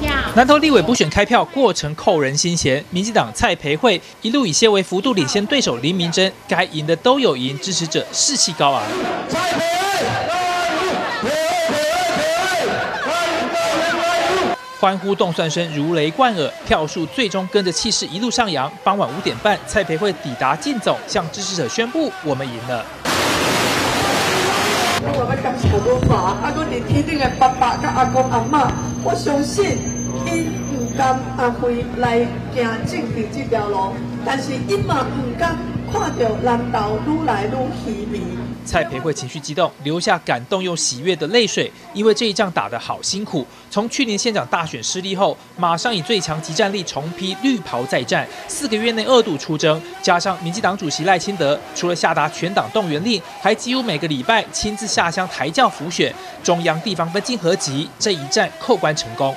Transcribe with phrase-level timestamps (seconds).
[0.00, 0.12] 票。
[0.34, 8.82] 南投立委补选开票过程扣人心弦，民进党蔡培慧一路以些微幅度领先对手林明珍，该赢的都有赢，支持者士气高昂。
[14.80, 18.70] 欢呼动算声如雷贯耳，票数最终跟着气势一路上扬。
[18.84, 22.86] 傍晚五点半，蔡培慧抵达竞总，向支持者宣布：“我们赢了。”
[25.02, 28.70] 我们感谢我爸，阿公、天顶的爸爸跟阿公阿妈，
[29.10, 29.78] 我相信
[30.26, 32.18] 伊毋甘阿辉来
[32.54, 35.56] 行政治这条路，但是伊嘛毋甘
[35.90, 38.20] 看到南投愈来愈稀微。
[38.68, 43.46] 蔡培慧情绪激动，流下感动又喜悦的泪水，因为这一仗打得好辛苦。
[43.70, 59.34] 从去年县长大选失利后，马上以最强集战力重披绿袍再战，四个月内二度出征，加上民进党主席赖清德除了下达全党动员令，还几乎每个礼拜亲自下乡抬轿辅选，中央地方分进合击，这一战扣关成功。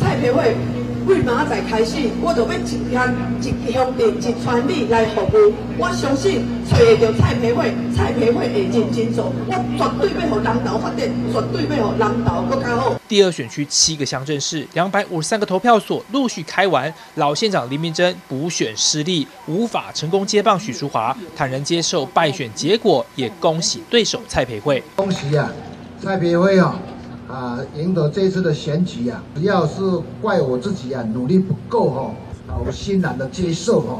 [0.00, 0.81] 蔡培慧。
[1.06, 5.52] 为明仔载开始，我就要一天一乡镇一传力来服务。
[5.78, 9.32] 我相信找到蔡培慧，蔡培慧会认真做。
[9.48, 9.52] 我
[10.00, 12.94] 绝对要让南投发展，绝对要让南投更加好。
[13.08, 16.92] 第二选区七个乡镇市，两百五十三个投票所陆续开完。
[17.16, 24.82] 老县长林明溱补选失利，无法成功接棒许淑华，坦然接受败选结果，也恭喜对手蔡培慧。
[24.94, 25.50] 恭喜啊，
[26.02, 26.78] 蔡培慧啊！
[27.32, 29.80] 啊，赢得这次的选举啊，只要是
[30.20, 32.14] 怪我自己啊，努力不够哈，
[32.46, 33.98] 啊，我欣然的接受哈。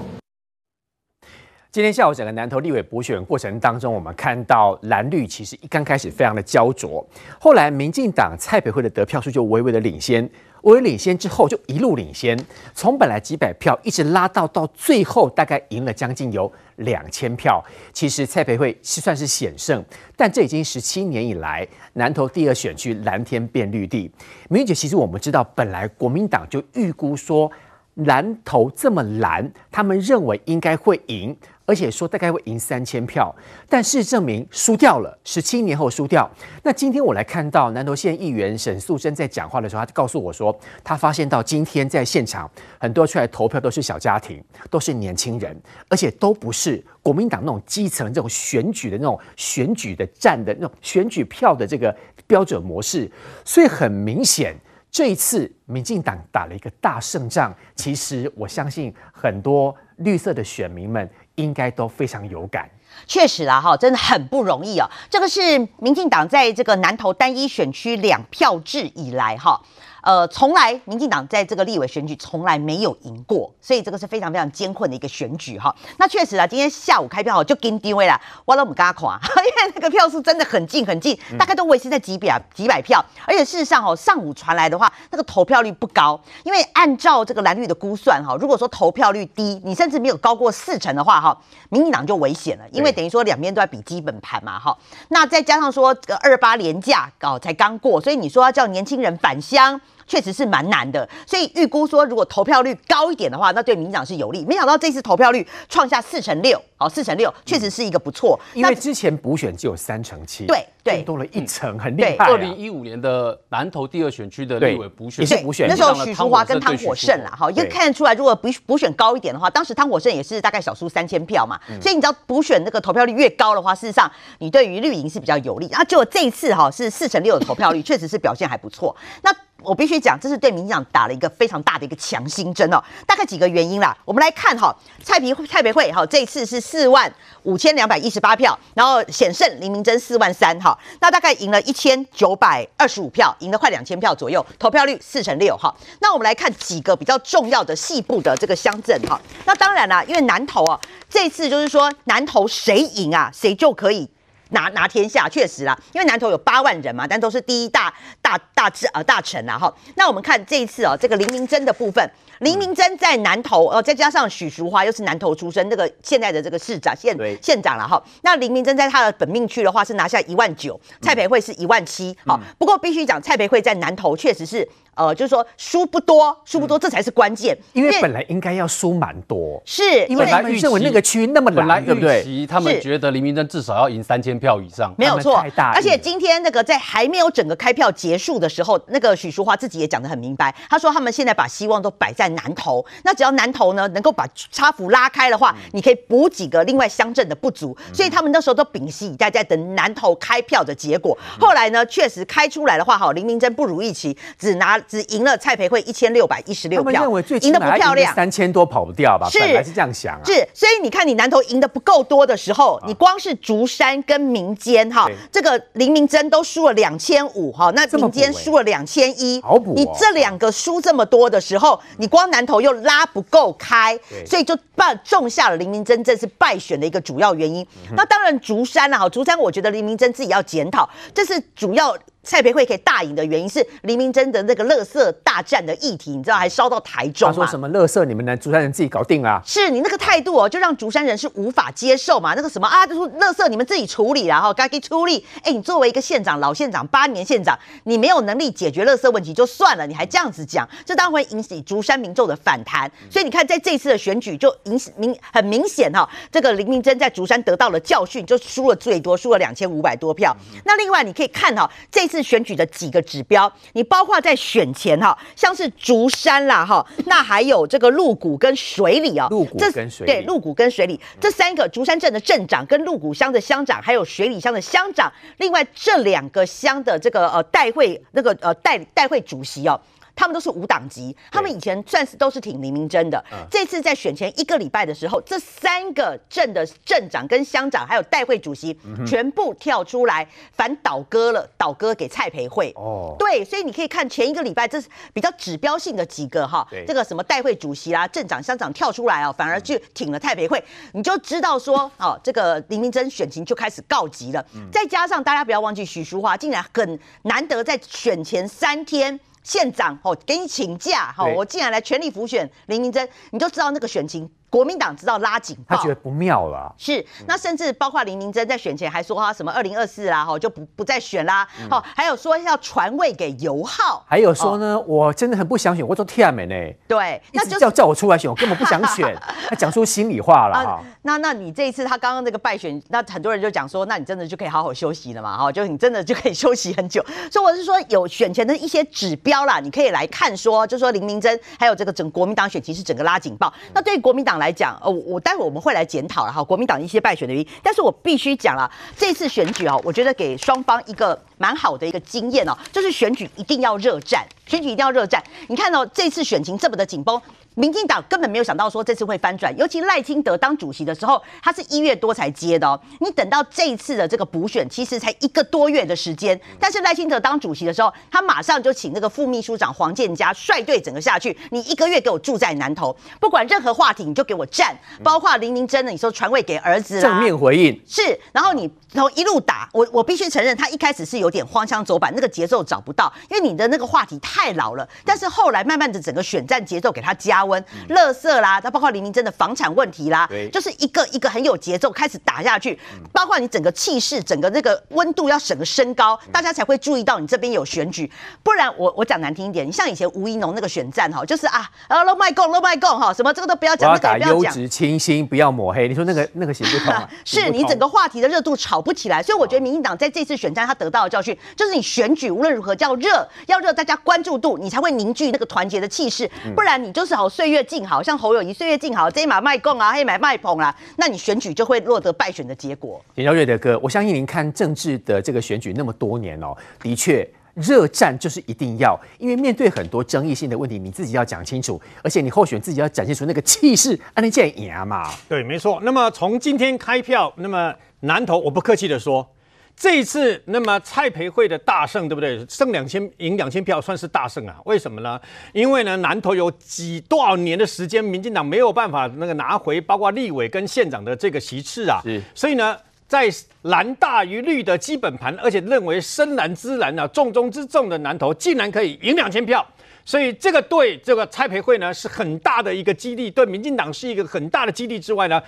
[1.71, 7.03] 今天下午整个南投立委补选过程当中，我们看到蓝绿其实一刚开始非常的焦灼，
[7.41, 10.28] 后来民进党蔡培慧的得票数就微微的领先。
[10.65, 12.38] 微微领先之后就一路领先，
[12.75, 17.60] 从本来几百票一直拉到到最后大概赢了将近有两千票。
[17.93, 19.84] 其实蔡培慧是算是险胜，
[20.16, 24.10] 但这已经十七年以来南投第二选区蓝天变绿地。
[24.48, 27.50] 明玉姐，其实我们知道本来国民党就预估说
[27.94, 31.37] 南投这么蓝，他们认为应该会赢。
[31.65, 33.34] 而且说大概会赢三千票，
[33.69, 35.19] 但事实证明输掉了。
[35.25, 36.31] 十七年后输掉。
[36.62, 45.56] 那今天我来看到南投县议员沈素贞在讲话的时候，他就告诉我说，他发现到今天在现场很多出来投票都是小家庭，都是年轻人，
[45.89, 51.95] 而且都不是国民党那种基层这种选举的那种选举的战的那种选举票的这个
[52.27, 53.11] 标准模式。
[53.45, 54.55] 所以很明显，
[54.91, 57.55] 这一次民进党打了一个大胜仗。
[57.75, 61.09] 其实我相信很多绿色的选民们。
[61.37, 62.69] 应该都非常有感，
[63.06, 64.87] 确实啦，哈，真的很不容易哦。
[65.09, 69.59] 这个是民进党在这个南投单一选区两票制以来，哈。
[70.03, 75.72] 呃，从来民进党在这个立委选举从来没有赢过，所以这个是非常非常艰困的一个选举哈。
[75.97, 79.09] 那确实啊，今天下午开票就跟定位了，我都不敢看，
[79.39, 83.03] 因为那个票数真的很近很近，大概都维持在几百几百票。
[83.25, 91.37] 而且事实上哦，上午传来的话，那个投票率不高，因为按照这个蓝绿的估算哈，如果说投票率低，你甚至没有高过四成的话哈，
[91.71, 94.77] 民进党就危险了，因为等于说两边都在比基本盘嘛哈。
[95.09, 99.81] 那再加上说这个二八连假哦才刚过，所以你说要叫年轻人返乡。
[100.07, 104.45] 确实是蛮难的，所以预估说，如果投票率高一点的话，那对民进党是有利。
[104.45, 108.39] 没想到这次投票率创下四成六，好，四成六确实是一个不错。
[108.55, 112.27] 因为之前补选只有三成七，对对，多了一成，很厉害。
[112.27, 125.69] 二零一五年的南投第二选区的立委补选也是补选，那时候许淑华跟汤火胜啦，哈，也看得出来，如果补补选高一点的话，当时汤火胜也是大概小输三千票嘛，所以你知道补选那个投票率越高的话，事实上你对于绿营是比较有利。
[125.71, 128.95] 然后结果这一次哈是四成六的投票率，确实是表现还不错。
[129.22, 129.31] 那
[129.64, 132.82] 我必须讲，这是对民进党打了一个非常大的一个强心针哦。
[133.06, 137.12] 大概几个原因啦，我们来看哈，蔡培蔡培慧哈，这一次是四万
[137.44, 145.74] 五千两百一十八票，然后险胜林明溱四万三哈，那大概赢了一千九百二十五票，赢了快两千票左右，投票率四成六哈。
[146.00, 149.20] 那我们来看几个比较重要的细部的这个乡镇哈。
[149.44, 154.09] 那当然啦，因为南投啊，这次就是说南投谁赢啊，谁就可以。
[154.53, 159.72] 拿拿天下，确实啦，因为南投有八万人嘛，但都是第一大大大治啊大城啦哈。
[159.97, 162.09] 那我们看这一次哦，这个林明溱的部分，
[162.41, 168.03] 林明珍在南投呃，再加上许淑华又是南投出身，那个现在的这个市长县县长了哈。
[168.23, 174.69] 那林明珍在他的本命区的话是拿下一万九，蔡培慧是一万七，好，不过必须讲蔡培慧在南投确实是。
[174.95, 177.57] 呃，就是说输不多，输不多，这才是关键。
[177.73, 182.47] 因为本来应该要输蛮多，是因为他们认为那个区那么难，本来对不对？
[182.47, 185.43] 他们觉得林明珍至少要赢三千票以上，没有错。
[185.75, 201.19] 而且今天那个在还没有整个开票结束的时候，那个许淑华自己也讲得很明白，他说他们现在把希望都摆在南投，那只要南投呢能够把差幅拉开的话，你可以补几个另外乡镇的不足，所以他们那时候都屏息以待，在等南投开票的结果。
[201.41, 205.63] 后来呢，确实开出来的话，哈，林明珍不如预期，只拿只赢了蔡培。
[205.73, 207.09] 慧一千六百一十六票，
[207.41, 209.27] 赢得不漂亮，三千多跑不掉吧？
[209.31, 210.21] 是，本来是这样想啊。
[210.23, 219.43] 是，所以你看，你南投赢得不够多的时候，你光是竹山跟民间哈，这个林明珍都输了两千五哈，那民间输了两千一。
[219.75, 227.66] 你这两个输这么多的时候，你光南投又拉不够开，所以就败种下了林明珍这次败选的一个主要原因。
[227.97, 231.97] 那当然竹山了哈，竹山我觉得林明珍自己要检讨，这是主要。
[232.24, 237.28] 蔡培慧可以大赢的原因是林明真的那个乐色大战的议题，你知道还烧到台中。
[237.28, 239.42] 他说什么乐色你们南竹山人自己搞定啊？
[239.45, 242.34] 是你那个态度哦，就让竹山人是无法接受嘛。
[242.34, 245.24] 那个什么啊，就说乐色你们自己处理，然后该给处理。
[245.42, 252.91] 哎，你作为一个县长，老县长八年县长，你没有能力解决乐色问题就算了，你还这样子讲，这当然会引起竹山民众的反弹。
[253.10, 260.37] 所以你看，在这次的选举就引明很明显哈，这个林明真在竹山得到了教训，就输了最多，输了两千五百多票。
[260.64, 279.80] 那另外你可以看哈，这次选举的几个指标，你包括在选前哈，像是竹山啦哈， 那还有这个鹿谷跟水里啊，鹿谷跟水对鹿谷跟水里这三个竹山镇的镇长跟鹿谷乡的乡长，还有水里乡的乡长，另外这两个乡的这个呃代会那个呃代代会主席哦。
[280.14, 283.23] 他们都是无党籍，他们以前算是都是挺林明珍的。
[283.32, 292.73] 嗯、这次在选前一个礼拜的时候，这三个镇的镇长跟乡长还有代会主席全部跳出来反倒戈了，倒戈给蔡培慧。
[292.76, 304.44] 哦，对，所以你可以看前一个礼拜，这是比较指标性的几个哈，这个什么代会主席啦、镇长、乡长跳出来啊，反而去挺了蔡培慧，你就知道说哦，这个林明珍选情就开始告急了。
[304.70, 309.18] 再加上大家不要忘记，许淑华竟然很难得在选前三天。
[309.42, 314.30] 县长，哦，给你请假，哈，我竟然来全力辅选林明珍，你就知道那个选情。
[314.52, 316.71] 国民党知道拉警报，他觉得不妙了。
[316.76, 321.49] 是，那甚至包括林明珍在选前还说他什么二零二四啦，哈，就不不再选啦。
[321.71, 326.54] 好，还有说要传位给游浩，还有说呢，我真的很不想选，我做天美呢。
[326.87, 329.19] 对，那就叫叫我出来选，我根本不想选。
[329.49, 330.85] 他讲出心里话了哈。
[331.00, 335.38] 那那你这一次他刚刚那个败选，那很多人就讲说，那你真的就可以好好休息了嘛？
[335.38, 337.02] 哈，就你真的就可以休息很久。
[337.31, 343.50] 所以我是说，有选前的一些指标啦，你可以来看说，就说林明珍还有这个整国民党选情是整个拉警报。
[343.73, 345.23] 那对于国民党来讲，呃，我。
[345.23, 347.49] 待会我们会来检讨了哈，国民党一些败选的原因。
[347.62, 355.23] 但是我必须讲了，这次选举啊，我觉得给双方一个蛮好的一个经验哦，就是选举一定要热战，选举一定要热战。
[355.47, 357.23] 你看到这次选情这么的紧绷。
[357.54, 362.81] 民进党根本没有想到说这次会翻转，尤其赖清德当主席的时候，他是一月多才接的哦。
[363.00, 371.37] 你等到这一次的这个补选，其实才一个多月的时间，但是赖清德当主席的时候，他马上就请那个副秘书长黄建嘉率队整个下去。
[371.50, 384.88] 你一个月给我住在南投，不管任何话题你就给我站，包括林明真的，你说传位给儿子，正面回应是，然后你然后一路打，我我必须承认，他一开始是有点荒腔走板，那个节奏找不到，因为你的那个话题太老了。
[385.05, 388.11] 但是后来慢慢的整个选战节奏给他加温，乐。
[388.13, 392.79] 色啦，它包括林明真的房产问题啦，就是一个一个很有节奏开始打下去，
[393.11, 398.09] 包括你整个气势、整个那个温度要整个升高，大家才会注意到你这边有选举。
[398.43, 405.89] 不然我我讲难听一点，你像以前吴怡农那个选战哈，就是啊，啊，no my god，no my god 哈，什么这个都不要讲，我要讲优质清新，不要抹黑。
[405.89, 407.09] 你说那个那个行不通啊？
[407.25, 418.03] 是你整个话题的热度炒不起来，所以我觉得民进党在这次选战他得到的教训，就是你选举无论如何叫热，要热大家关注度，你才会凝聚那个团结的气势，不然你就是好岁月静好。
[418.03, 423.03] 像侯友谊岁月静好，这一马卖供啊，黑买卖捧啊，那你选举就会落得败选的结果。
[423.15, 435.11] 田昭瑞的哥，我相信您看政治的这个选举那么多年哦，的确热战就是一定要，因为面对很多争议性的问题，你自己要讲清楚，而且你候选自己要展现出那个气势，安能见赢嘛？
[435.27, 435.81] 对，没错。
[435.83, 439.27] 那么从今天开票，那么南投，我不客气的说。
[439.75, 442.45] 这一次，那么蔡培慧的大胜，对不对？
[442.49, 444.57] 胜两千，赢两千票，算是大胜啊？
[444.64, 445.21] 为什么呢？
[445.52, 452.00] 因为呢，南投有几多少年的时间，民进党没有办法那个拿回，包括立委跟县长的这个席次啊。
[452.33, 452.76] 所以呢，
[453.09, 453.29] 在
[453.62, 459.67] 蓝大于绿的基本盘，而且认为深蓝之蓝啊，重中之重的南投，竟然可以赢两千票，
[460.05, 465.43] 所以这个对这个蔡培慧呢是很大的一个激励，对民进党是一个很大的激励之外呢，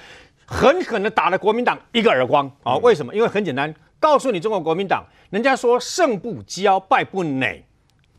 [0.44, 2.76] 狠狠的打了国民党一个耳光啊！
[2.78, 3.14] 为什么？
[3.14, 3.72] 因为很简单，
[4.04, 7.64] 告诉你中国国民党，人家说胜不骄，败不馁，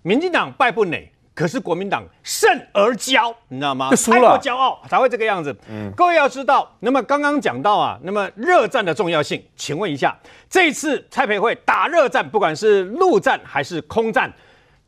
[0.01, 1.11] 民进党败不馁。
[1.35, 3.93] 可是国民党胜而骄，你知道吗？
[3.93, 5.55] 输了，太骄傲才会这个样子。
[5.69, 10.17] 嗯，各位要知道，那么刚刚讲到啊，那么热战的重要性，请问一下，
[10.49, 14.33] 这一次蔡培慧打热战，不管是陆战还是空战，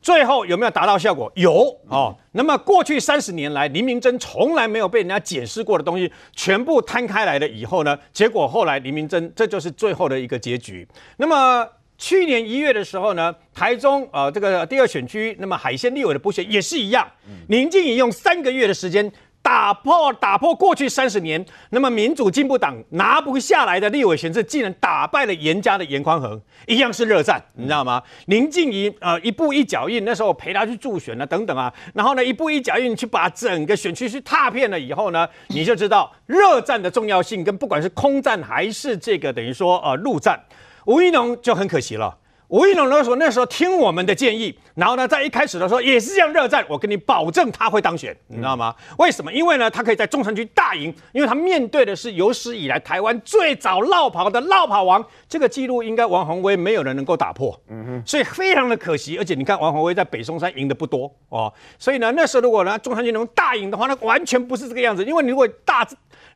[0.00, 1.30] 最后有没有达到效果？
[1.34, 2.16] 有哦。
[2.32, 10.86] 那么过去三十年来，黎明真从来没有被人家解释过的东西，全部摊开来了以后呢，结果后来黎明真这就是最后的一个结局。
[11.16, 11.68] 那么。
[12.00, 17.04] 去年一月的时候呢，台中呃这个第二选区，那么海鲜立委的补选也是一样，
[17.48, 19.10] 宁静怡用三个月的时间
[19.48, 28.02] 打破打破过去三十年，那么民主进步党拿不下来的立委选制，竟然打败了严家的严宽恒，一样是热战，你知道吗？
[28.26, 40.38] 林静怡呃一步一脚印，那时候我陪他去助选了等等啊，然后呢一步一脚印去把整个选区去踏遍了以后呢，你就知道热战的重要性，跟不管是空战还是这个等于说呃陆战。
[40.84, 42.14] 吴一农就很可惜了。
[42.48, 48.74] 吴怡农那时候那时候听我们的建议，然后呢，在一开始的时候也是这样热战，我跟你保证他会当选，你知道吗？
[48.98, 49.30] 为什么？
[49.30, 59.18] 因为呢，他可以在中山区大赢，因为他面对的是有史以来台湾最早落跑的落跑王，这个记录应该王宏威没有人能够打破，嗯哼，所以非常的可惜。
[59.18, 65.86] 而且你看王宏威在北松山赢的不多哦，所以呢，那时候如果呢中山区能大赢的话，那完全不是这个样子，因为你如果大。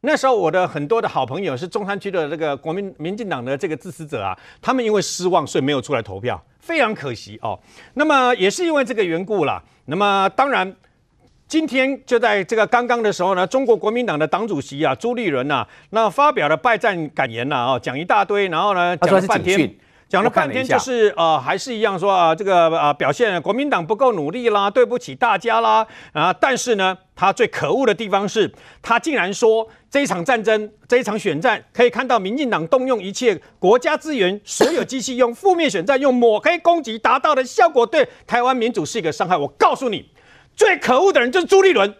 [0.04, 7.56] 那时候我的很多的好朋友是中山区的这个国民民进党的这个支持者啊，他们因为失望，所以没有出来投票，非常可惜哦。
[7.94, 9.62] 那么也是因为这个缘故啦。
[9.84, 10.74] 那么当然，
[11.46, 19.72] 今天就在这个刚刚的时候呢，中国国民党的党主席啊朱立伦呐、啊，那发表了败战感言呐，哦，讲一大堆，然后呢讲了半天。
[20.12, 26.30] 讲了半天就是呃，还是一样说啊，这个呃表现国民党不够努力啦，对不起大家啦啊！
[26.30, 28.52] 但是呢，他最可恶的地方是，
[28.82, 39.34] 他竟然说这一场战争，这一场选战，可以看到民进党动用一切国家资源，所有机器用负面选战，用抹黑攻击达到的效果，对台湾民主是一个伤害。
[39.34, 40.10] 我告诉你，
[40.54, 41.94] 最可恶的人就是朱立伦。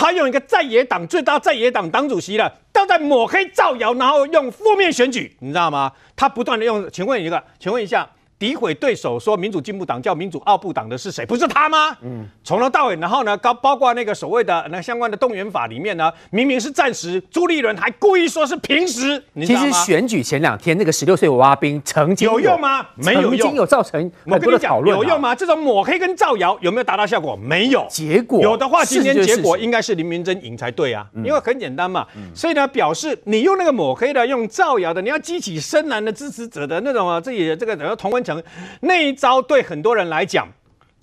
[0.00, 5.90] 他用一个在野党最大在野党党主席了，都在抹黑造谣，然后用负面选举，你知道吗？
[6.14, 8.08] 他不断的用，请问一个，请问一下。
[8.38, 11.26] 诋毁对手，说民主进步党叫民主奥布党的是谁？
[11.26, 11.96] 不是他吗？
[12.02, 19.22] 嗯，从头到尾，然后呢，包包括那个所谓的那相关的动员法里面呢，明明是暂时，朱立伦还故意说是平时。
[19.32, 19.66] 你知道吗？
[19.66, 22.86] 其实选举前两天那个十六岁娃娃兵曾经有，有用吗？
[22.96, 24.96] 没有用，曾经有造成很多的讨论。
[24.96, 25.34] 有用吗？
[25.34, 27.34] 这种抹黑跟造谣有没有达到效果？
[27.34, 27.86] 没有。
[27.90, 32.06] 结果有的话，今天结果应该是林明珍赢才对啊，因为很简单嘛。
[32.34, 38.42] 所以呢，表示你用那个抹黑的，用造谣的，你要激起深蓝的支持者的那种啊，自己的这个然后同温层
[38.80, 38.98] 那。
[38.98, 40.46] 一招对很多人来讲，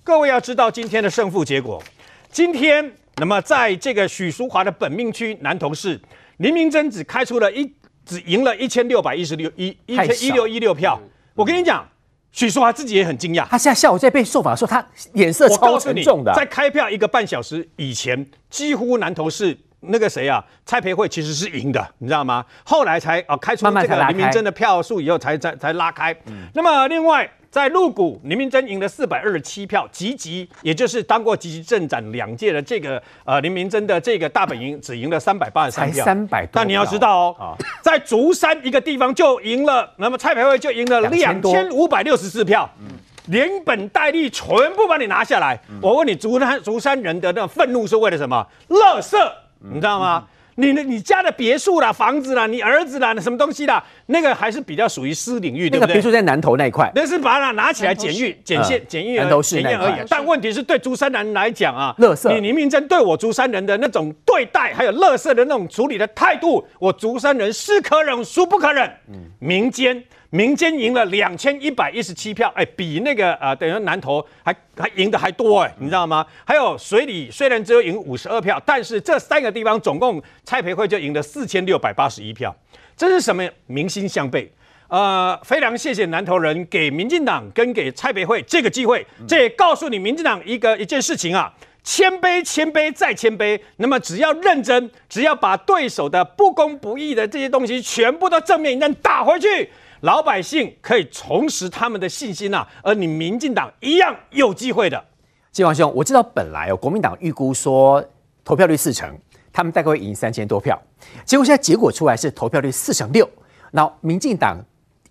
[0.03, 1.81] 各位要知道今天的胜负结果。
[2.29, 5.99] 今天，那么在这个许淑华的本命区南投市，
[6.37, 7.73] 林明珍只开出了一，
[8.05, 11.01] 只赢了一千六百一十六一一千一六一六票。
[11.33, 11.87] 我跟你讲，
[12.31, 13.47] 许淑华自己也很惊讶。
[13.47, 16.31] 他现在下午在被受访的时候，他脸色超沉重的。
[16.35, 19.57] 在开票一个半小时以前，几乎南投市
[19.89, 22.45] 那个谁啊，蔡培慧其实是赢的，你知道吗？
[22.63, 26.13] 后来才啊开出这个林明真的票数以后才，才才才拉开。
[26.27, 27.29] 嗯、那么另外。
[27.51, 42.87] 在鹿谷，林明真赢了四百二十七票，集集也就是当过集集镇长两届的这个呃林明真的这个大本营只赢了三百八十三票，三百你要知道哦，哦在竹山一个地方就赢了，那么蔡培慧就赢了两千五百六十四票，嗯，
[43.27, 45.57] 连本带利全部把你拿下来。
[45.69, 48.45] 嗯、我问你，竹山竹山人的那种愤怒是为了什么？
[48.67, 49.17] 垃圾，
[49.59, 50.25] 你知道吗？
[50.57, 55.87] 你的你家的别墅啦、房子啦、你儿子啦、什么东西啦，那个还是比较属于私领域，对不对？
[55.87, 60.05] 那个别墅在南投那一块，那是把它拿起来检阅、检验、检验、检验而已。
[60.09, 68.89] 但问题是对竹山人来讲啊，垃圾，你林明溱对我竹山人的那种对待，还有垃圾的那种处理的态度，我竹山人是可忍，孰不可忍？
[69.09, 70.01] 嗯，民间。
[70.29, 76.25] 民间赢了两千一百一十七票，哎，比那个呃，等于南投还还赢的还多哎，你知道吗？
[76.43, 82.53] 还有水里虽然只有赢五十二票，但是这三个地方总共蔡培慧就赢了四千六百八十一票，
[82.97, 83.47] 这是什么？
[83.67, 84.51] 民心向背。
[84.87, 91.51] 呃，非常谢谢南投人给民进党跟给蔡培慧这个机会，这也告诉你民进党一个一件事情啊，
[91.83, 93.59] 谦卑，谦卑再谦卑。
[93.77, 99.69] 那么只要认真，只要把对手的不公不义的这些东西全部都正面一战打回去。
[100.01, 105.03] 老百姓可以重拾他们的信心呐、而你民进党一样有机会的。
[105.51, 108.03] 金王兄，我知道本来哦，国民党预估说
[108.43, 109.09] 投票率四成，
[109.53, 110.79] 他们大概会赢三千多票，
[111.23, 113.27] 结果现在结果出来是投票率四成六，
[113.71, 114.57] 然后民进党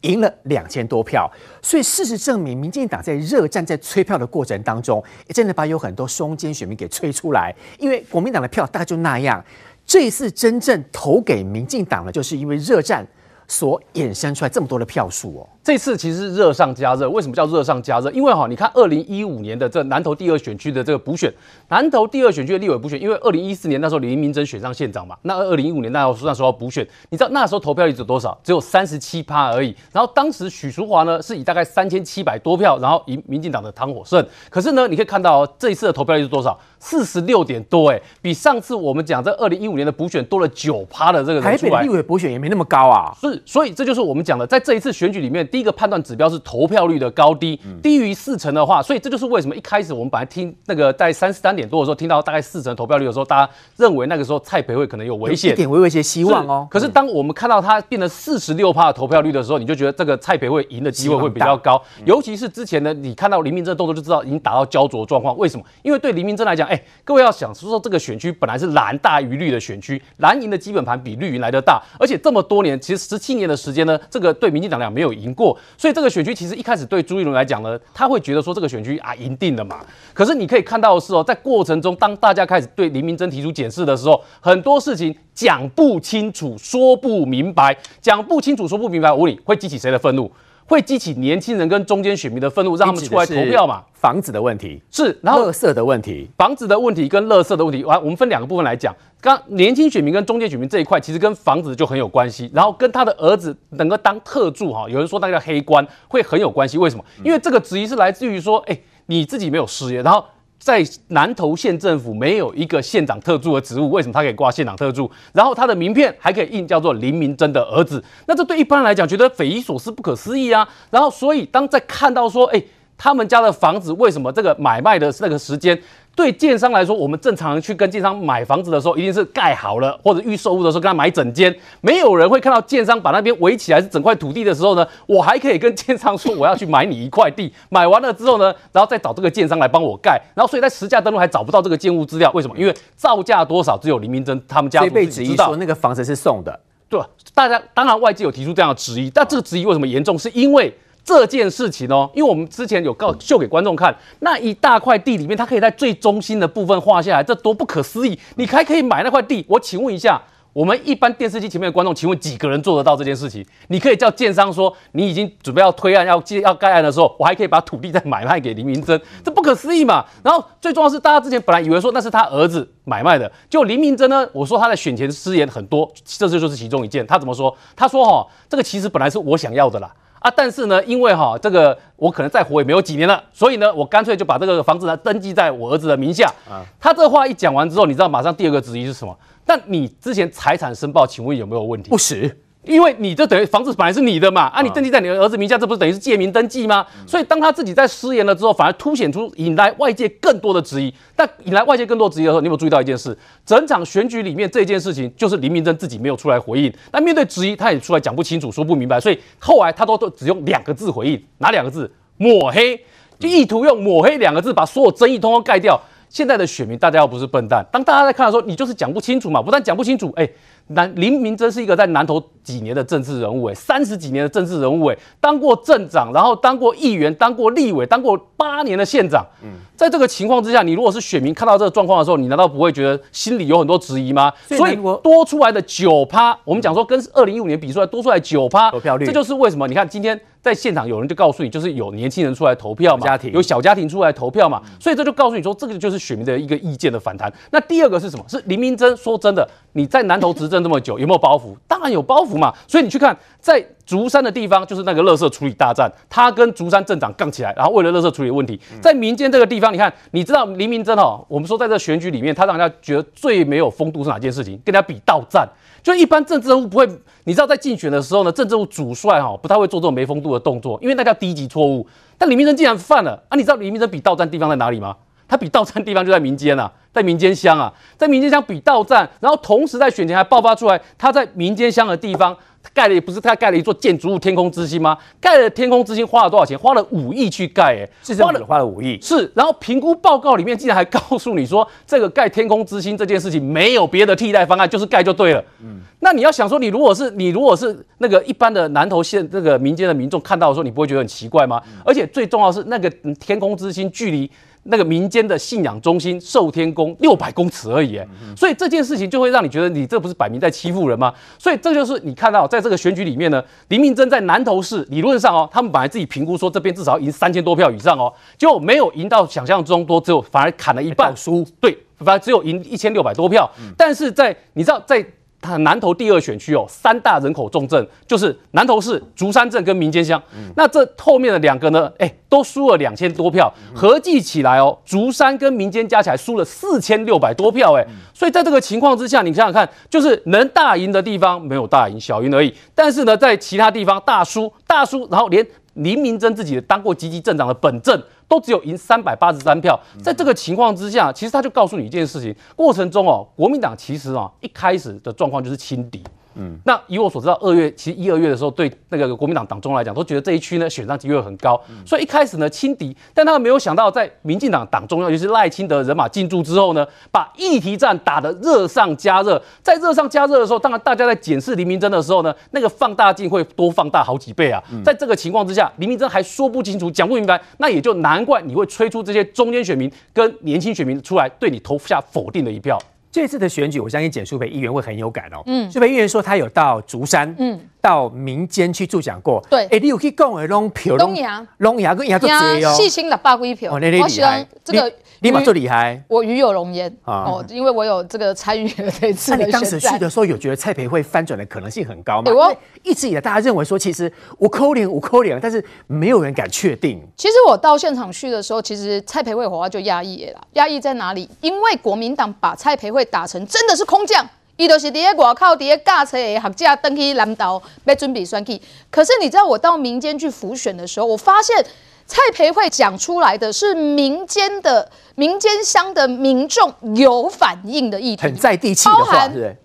[0.03, 1.31] 赢了两千多票，
[1.63, 7.55] 所以事实证明，民进党在热战、在催票的过程当中，也真的把有很多中间选民给催出来。
[7.79, 9.43] 因为国民党的票大概就那样，
[9.87, 13.03] 这一次真正投给民进党的，就是因为热战
[13.47, 15.49] 所衍生出来这么多的票数哦。
[15.63, 18.11] 这次其实是热上加热，为什么叫热上加热？
[18.11, 21.33] 因为哈，你看二零一五年的这南投第二选区的这个补选，
[21.69, 28.39] 南投第二选区的立委补选，因为二零一四年那时候林明珍选上县长嘛，那二零一五年那时候那时候要补选，你知道那时候投票率只有多少？
[28.45, 29.75] 只有三十七趴而已。
[29.91, 34.23] 然后当时许淑华呢是以大概三千七百多票，然后赢民进党的汤火胜。
[34.51, 36.59] 可是呢，你可以看到哦，这一次的投票率是多少？
[36.85, 41.41] 四十六点多，哎，比上次我们讲这二零一五年的补选多了九趴的这个。
[41.41, 43.13] 台北立委补选也没那么高啊。
[43.21, 46.39] 是，所以这就是我们讲的，在这一次选举里面，第一个判断指标是。
[46.45, 56.69] 投票率的高低，低于四成的话，所以这就是为什么一开始我们本来听那个在三十三点多的时候听到大概四成投票率的时候，大家认为那个时候蔡培慧可能有危险，一点微微一些希望哦。
[56.71, 61.81] 可是当我们看到他变成四十六趴的投票率的时候，你就觉得这个蔡培慧赢的机会会比较高。
[62.05, 65.35] 尤其是之前呢，你看到林明正动作就知道已经达到焦灼状况。
[65.39, 65.65] 为什么？
[65.83, 66.74] 因为对林明正来讲，哎，
[67.05, 77.05] 各位要想说说这个选区本来是蓝大于绿的选区，蓝营的基本盘比绿营来得大，而且这么多年，其实十七年的时间呢，这个对民进党来讲没有赢过，所以这个选区其实一开始对。
[77.05, 79.85] 朱一龙来讲呢，他会觉得说这个选区啊赢定了嘛。
[80.15, 90.33] 可是你可以看到的是哦，在过程中，当大家开始对林明珍提出检视的时候，很多事情讲不清楚、说不明白，讲不清楚、说不明白，我问你会激起谁的愤怒？
[90.67, 93.83] 会激起年轻人跟中间选民的愤怒，让他们出来投票嘛？
[93.93, 98.95] 房子的问题是，然后垃圾的问题，房子的问题跟垃圾的问题，完我们分两个部分来讲。
[99.21, 106.77] 刚年轻选民跟中间选民这一块，其实跟房子就很有关系，然后跟他的儿子能够当特助哈，有人说那个黑官会很有关系。
[106.77, 107.05] 为什么？
[107.25, 110.25] 因为这个质疑是来自于说，哎，你自己没有失业，然后。
[110.59, 115.11] 在南投县政府没有一个县长特助的职务，为什么他可以挂县长特助？
[115.33, 120.67] 然后他的名片还可以印叫做林明真的儿子，那这对一般人来讲觉得匪夷所思、不可思议啊。
[120.91, 122.63] 然后所以当在看到说，哎，
[122.97, 125.79] 他们家的房子为什么这个买卖的那个时间？
[126.17, 142.57] 对建商来说，我们正常去跟建商买房子的时候，一定是盖好了或者预售屋的时候跟他买整间，没有人会看到建商把那边围起来是整块土地的时候呢，我还可以跟建商说我要去买你一块地，买完了之后呢，然后再找这个建商来帮我盖，然后所以在实价登录还找不到这个建物资料，为什么？
[142.57, 145.47] 因为造价多少只有林明珍他们家族自己知道。
[145.47, 147.01] 说那个房子是送的，对，
[147.35, 150.17] 大家当然外界有提出这样的质疑，但这个质疑为什么严重？
[150.19, 150.73] 是因为。
[151.05, 158.19] 这件事情哦，因为我们之前有告秀给观众看，那一大块地里面，它可以在最中心的部分画下来，这多不可思议！
[158.37, 159.45] 你还可以买那块地。
[159.47, 160.21] 我请问一下，
[160.55, 163.45] 我们一般电视机前面的观众，请问几个人做得到这件事情？
[163.69, 170.03] 你可以叫建商说，你已经准备要推案、要接、要盖案的时候，我还可以把土地再买卖给林明溱， 这不可思议嘛？
[170.23, 177.07] 然后最重要是，大家之前本来以为说那是他儿子买卖的，就林明溱呢，我说他的选前失言很多，这这就是其中一件。
[177.07, 177.55] 他怎么说？
[177.77, 179.93] 他说哈，这个其实本来是我想要的啦。
[180.25, 186.27] 啊，但是呢，因为哈，这个我可能再活也没有几年了，所以呢，我干脆就把这个房子呢登记在我儿子的名下。
[186.49, 189.15] 啊，他这话一讲完之后，你知道马上第二个质疑是什么？
[189.45, 191.91] 但你之前财产申报，请问有没有问题？
[191.91, 192.35] 不实。
[192.65, 196.87] 因为你这等于房子本来是你的嘛，啊，你登记在你的儿子名下，这不是等于是借名登记吗？
[197.07, 200.93] 所以当他自己在失言了之后，反而凸显出引来外界更多的质疑。
[201.15, 203.17] 但引来外界更多质疑的时候，你有没有注意到一件事？
[203.45, 206.73] 整场选举里面这件事情，就是林明珍自己没有出来回应。
[206.93, 208.99] 那面对质疑，他也出来讲不清楚，说不明白。
[208.99, 211.91] 所以后来他都都只用两个字回应，哪两个字？
[212.17, 212.81] 抹黑，
[213.19, 215.81] 就意图用抹黑两个字把所有争议通通盖掉。
[216.15, 217.67] 现在的选民，大家又不是笨蛋。
[217.73, 219.43] 当大家在看的时候，你就是讲不清楚嘛。
[219.43, 220.27] 不但讲不清楚，哎，
[220.69, 229.27] 南林明真是一个在南投几年的政治人物，哎，三十几年的政治人物，哎，当过镇长，然后当过议员，当过立委，当过八年的县长。
[229.43, 234.33] 嗯，在这个情况之下，你如果是选民看到这个状况的时候，你难道不会觉得心里有很多质疑吗？
[234.47, 239.67] 所以多出来的九趴，我们讲说跟二零一五年比出来多出来九趴这就是为什么？
[239.67, 240.21] 你看今天。
[240.45, 247.33] 在现场有人就告诉你，就是有年轻人出来投票嘛，家庭有小家庭出来投票嘛，所以这就告诉你说，这个就是选民的一个意见的反弹。
[247.51, 248.25] 那第二个是什么？
[248.29, 251.55] 是林明珍说真的，你在南投执政这么久，有没有包袱？
[251.69, 252.53] 当然有包袱嘛。
[252.67, 264.53] 所以你去看，在竹山的地方，就是那个垃圾处理大战，他跟竹山镇长杠起来，然后为了垃圾处理问题，在民间这个地方，你看，你知道林明溱哦，我们说在这选举里面，他让人家觉得最没有风度是哪件事情？
[264.65, 265.49] 跟人家比倒赞。
[265.83, 266.89] 就一般政治人物不会，
[267.25, 271.87] 你知道在竞选的时候呢，政治人物主帅哈不太会做这种没风度的动作，因为那叫低级错误。
[272.17, 273.37] 但李明溱竟然犯了啊！
[273.37, 274.97] 你知道李明溱比倒赞地方在哪里吗？
[275.29, 282.37] 他比到站地方就在民间啊，在民间乡啊，在民间乡比到站，然后同时在选前还爆发出来，他在民间乡的地方。
[282.73, 284.97] 盖了也不是他盖了一座建筑物天空之星吗？
[285.21, 286.59] 盖了天空之星花了多少钱？
[286.59, 288.99] 花了五亿去盖，哎，是这样子，花了五亿。
[289.03, 295.45] 是，然后评估报告里面竟然还告诉你说，这个盖天空之星这件事情没有别的替代方案，就是盖就对了。
[295.63, 301.61] 嗯，那你要想说，你如果是你如果是那个一般的南投县那个民间的民众看到的时候，你不会觉得很奇怪吗？
[301.85, 302.89] 而且最重要的是，那个
[303.21, 304.31] 天空之星距离。
[304.65, 308.01] 那个民间的信仰中心寿天宫六百公尺而已，
[308.37, 311.13] 所以这件事情就会让你觉得你这不是摆明在欺负人吗？
[311.39, 321.15] 所以这就是你看到在这个选举里面呢，林明珍在南投市理论上哦，他们本来自己评估说这边至少要赢三千多票以上哦，结果没有赢到想象中多，只有反而砍了一半。
[321.17, 325.05] 输，对，反而只有赢一千六百多票，但是在你知道在。
[325.45, 330.21] 它南投第二选区哦，三大人口重镇就是南投市竹山镇跟民间乡。
[330.35, 342.55] 嗯、那这后面的两个呢，哎，都输了两千多票，合计起来哦，竹山跟民间加起来输了四千六百多票，哎，所以在这个情况之下，你想想看，就是能大赢的地方没有大赢，小赢而已。
[342.75, 348.03] 但是呢，在其他地方大输大输，然后连林明珍自己当过积极镇长的本镇。
[348.27, 356.03] 都只有赢三百八十三票，在这个情况之下，其实他就告诉你一件事情：过程中哦，国民党其实啊一开始的状况就是轻敌。
[356.37, 382.79] 嗯，那以我所知道，二月其实一二月的时候，对那个国民党党中来讲，都觉得这一区呢选上机会很高，所以一开始呢轻敌，但他们没有想到，在民进党党中央，尤其是赖清德人马进驻之后呢，把议题战打得热上加热，在热上加热的时候，当然大家在检视林明真的时候呢，那个放大镜会多放大好几倍啊，在这个情况之下，林明真还说不清楚、讲不明白，那也就难怪你会吹出这些中间选民跟年轻选民出来对你投下否定的一票。
[383.15, 385.41] 这次的选举，我相信简淑培议员会很有感哦。
[385.47, 389.41] 嗯，淑培议员说他有到竹山，嗯，到民间去助讲过。
[389.49, 392.75] 对，哎，你有去讲的拢票拢赢，拢赢跟赢都多哦。
[392.75, 394.45] 四千六百几票，哦，那厉害。
[394.65, 394.93] 这个。
[395.21, 399.35] 立马最厉害，我与有荣焉啊哦，因为我有这个参与了这次。
[399.35, 402.31] 那你当时去的时候，有觉得蔡培慧翻转的可能性很高吗？
[402.31, 407.01] 我一直以来大家认为说，其实我扣脸，我扣脸，但是没有人敢确定。
[407.17, 411.29] 其实我到现场去的时候，其实蔡培慧火花就压抑了，压抑在哪里？
[411.41, 418.61] 因为国民党把蔡培慧打成真的是空降，伊都是底下外靠底下驾车的学者登去南投要准备选举。
[418.91, 421.65] 可是你知道我到民间去浮选的时候，我发现。
[422.07, 429.57] 蔡培慧讲出来的是民间的民间乡的民众有反应的议题，很在地气的话，包含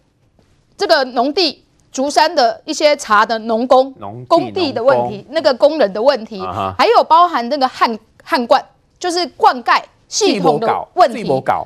[0.78, 6.42] 这个农地竹山的一些茶的农工、农工地的问题，那个工人的问题，
[6.78, 8.64] 还有包含那个旱旱灌，
[8.98, 11.24] 就是灌溉系统的问题，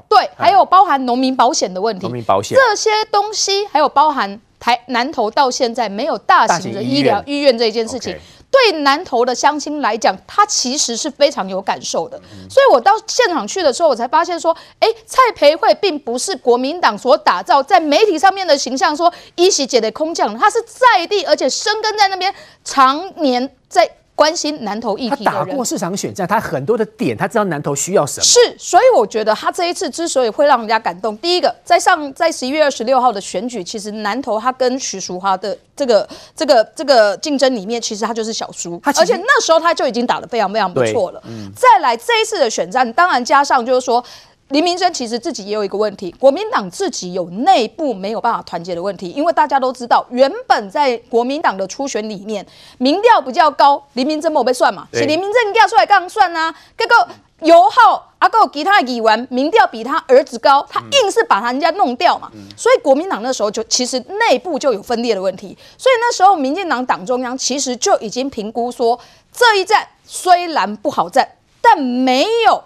[0.09, 2.57] 对，还有包含农民保险的问题，农民保险。
[2.57, 7.55] 这些东西，还有包含台南投到现在没有大型的医疗医院。
[7.55, 8.17] 这件事情。
[8.53, 12.15] 对南投的乡亲来讲，他其实是非常有感受的。
[12.47, 22.31] 所以我到现场去的时候，我才发现说，哎，蔡培慧并不是国民党所打造在媒体上面的形象，说一席姐的空降，她是在地，而且生根在那边，
[22.63, 23.89] 常年在。
[24.15, 28.23] 关心南投议题的人，他打过市场选战，他很多的点，他知道南投需要什么。
[28.23, 41.21] 是，所以我觉得他这一次之所以会让人家感动，第一个，在上在十一月二十六号的选举，其实南投他跟徐淑华的这个这个这个竞争里面，其实他就是小输，而且那时候他就已经打得非常非常不错了。
[41.25, 44.03] 嗯，再来这一次的选战，当然加上就是说。
[44.49, 52.45] 林明溱其实自己也有一个问题，国民党自己有内部没有办法团结的问题，因为大家都知道，原本在国民党的初选里面，
[52.77, 56.95] 民调比较高，林明溱没有被算嘛，是林明溱调出来刚算啊，结果
[57.39, 68.99] 尤浩阿有其他议员民调比他儿子高，他硬是把他人家弄掉嘛，所以国民党那时候就其实内部就有分裂的问题，所以那时候民进党党中央其实就已经评估说，
[69.31, 71.27] 这一战虽然不好战，
[71.59, 72.63] 但没有。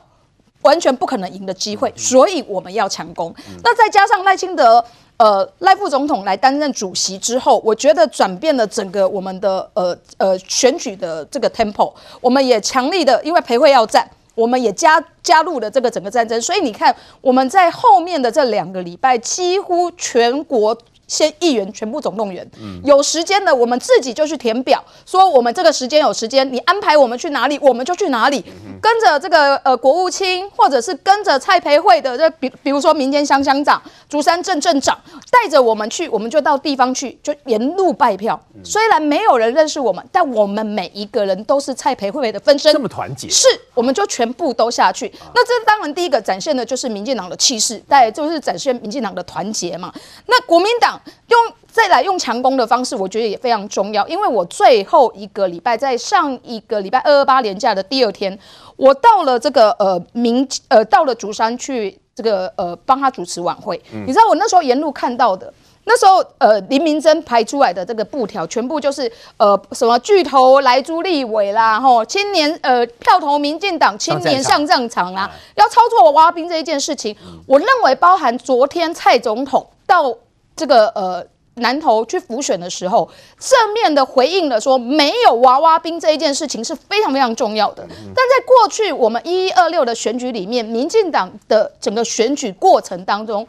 [0.62, 3.34] 完全不可能赢的机会，所以我们要强攻。
[3.64, 4.84] 那再加上赖清德，
[5.18, 11.94] 呃，赖副总统来担任主席之后，我觉得转变了整个我们的呃呃选举的这个 tempo。
[12.20, 16.42] 我们也强力的，因为培慧要战，我们也加加入了这个整个战争。
[16.42, 20.78] 所以你看，我们在后面的这两个礼拜，几乎全国。
[21.08, 22.46] 先议员全部总动员，
[22.84, 28.44] 有时间的我们自己就去填表，说我们这个时间有时间，你安排我们去哪里，我们就去哪里，
[28.82, 35.00] 跟着这个呃国务卿，或者是跟着蔡培慧的这比比如说民间乡乡长、竹山镇镇长，
[35.32, 38.38] 带着我们去，我们就到地方去，就沿路拜票。
[38.64, 45.10] 虽然没有人认识我们，但我们每一个人都是蔡培慧的分身，这么团结，是，我们就全部都下去。
[45.34, 49.94] 那这当然第一个展现的就是民进党的气势，带就是展现民进党的团结嘛。
[50.26, 50.97] 那国民党。
[51.28, 51.40] 用
[51.72, 54.08] 再来用强攻的方式，我觉得也非常重要。
[54.08, 58.38] 因为我最后一个礼拜，在上一个礼拜二二八连假的第二天，
[58.76, 63.82] 我到了这个呃明呃到了竹山去这个呃帮他主持晚会。
[63.94, 65.54] 嗯、你知道我那时候沿路看到的。
[65.90, 80.14] 那时候，呃，林明珍排出来的这个布条，全部就是呃什么巨头来朱立委啦，吼，青年呃票投民进党青年上战场啦，要操作娃娃兵这一件事情，我认为包含昨天蔡总统到
[80.58, 87.86] 这个呃南投去浮选的时候，正面的回应了说没有娃娃兵这一件事情是非常非常重要的。
[87.88, 93.48] 但在过去我们一一二六的选举里面，民进党的整个选举过程当中。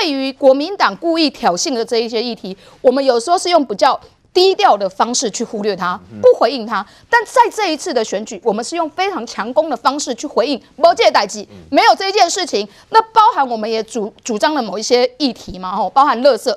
[0.00, 3.98] 对于国民党故意挑衅的这一些议题，我们有时候是用比较
[4.32, 6.86] 低调的方式去忽略他，不回应他。
[7.08, 10.62] 但在这一次的选举，我们是用非常强攻的方式去回应。
[10.76, 12.68] 没这代际，没有这一件事情。
[12.90, 16.56] 那包含我们也主主张了某一些议题嘛，吼，包含垃圾，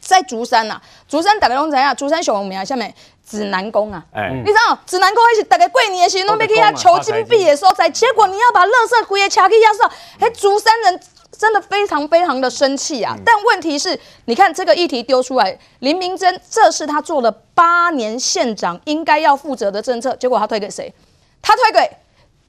[0.00, 2.92] 在竹山呐、啊，竹山大家拢知影，竹山小红苗下面
[3.24, 4.04] 指南宫啊，
[4.44, 11.00] 你知道指南宫一起大概过年的时候，都要去遐求金币的时候，在结果你要把垃圾回来掐去压上，哎，竹山人。
[11.38, 13.16] 真的非常非常的生气啊！
[13.24, 20.92] 但问题是，你看这个议题丢出来，林明珍这是他做了八年县长应该要负责的政策，结果他推给谁？
[21.40, 21.96] 他推给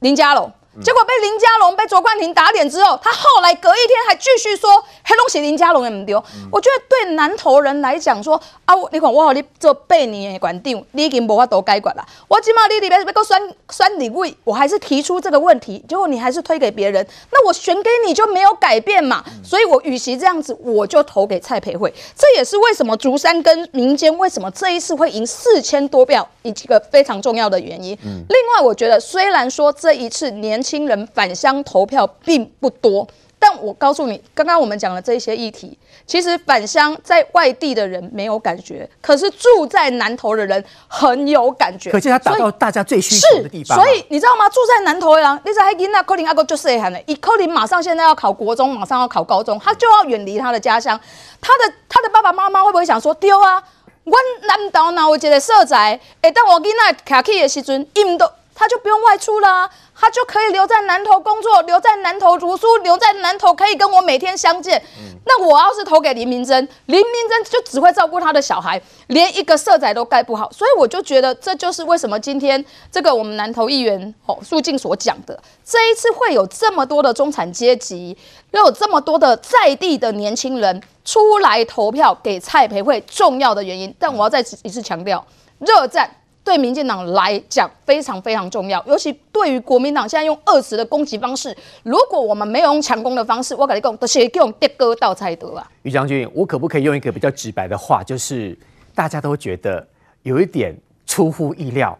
[0.00, 0.52] 林佳龙。
[0.80, 4.70] 结果被林佳龙被卓冠廷打脸之后，他后来隔一天还继续说
[5.04, 6.22] 黑龙是林佳龙也唔丢。
[6.50, 12.06] 我觉得对南投人来讲说啊，你看我和你做八年的馆长，你已经无法度解决了。
[12.28, 13.36] 我起码你里面要个选
[13.68, 19.24] 选立委，我还是提出这个问题，结果你还是推给别人，那我选给你就没有改变嘛。
[19.44, 21.92] 所以我与其这样子，我就投给蔡培慧。
[22.16, 27.98] 这也是为什么竹山跟民间为什么这一次会赢四千多票，一个非常重要的原因。
[28.04, 30.59] 另外，我觉得虽然说这一次年。
[30.60, 41.90] 年轻人返乡投票并不多，但我告诉你，刚刚我们讲的这些议题，其实返乡在外地的人没有感觉，可是住在南投的人很有感觉。
[41.90, 43.78] 可见他打到大家最需求的地方。
[43.78, 44.46] 所以你知道吗？
[44.50, 51.00] 住在南投的人，你知道他囡仔可能阿哥就是喊的，伊可能马上现在要考国中，马上要考高中，他就要远离他的家乡。
[51.40, 53.62] 他的他的爸爸妈妈会不会想说丢啊？
[54.04, 54.12] 我
[54.46, 55.98] 南投哪有一个社宅？
[56.20, 59.70] 哎，当我囡仔卡起的时阵，伊都他就不用外出了啊。
[60.00, 64.82] 他就可以留在南投工作，留在南投读书，留在南投可以跟我每天相见。
[64.98, 70.50] 嗯、那我要是投给林明珍，林明珍就只会照顾他的小孩，连一个社宅都盖不好。
[70.52, 78.16] 所以我就觉得这就是为什么今天这个我们南投议员哦苏静所讲的，这一次会有这么多的中产阶级，
[78.52, 83.94] 又有这么多的在地的年轻人出来投票给蔡培慧，重要的原因。
[83.98, 85.22] 但我要再一次强调，
[85.58, 86.10] 热战。
[86.50, 95.70] 对民进党来讲非常非常重要，尤其对于国民党现在用二次的攻击方式，如果我们没有用强攻的方式，我跟你讲，都是用跌哥倒才得啊。
[95.82, 98.58] 于将军，我可不可以用一个比较直白的话，就是
[98.96, 99.86] 大家都觉得
[100.24, 101.96] 有一点出乎意料，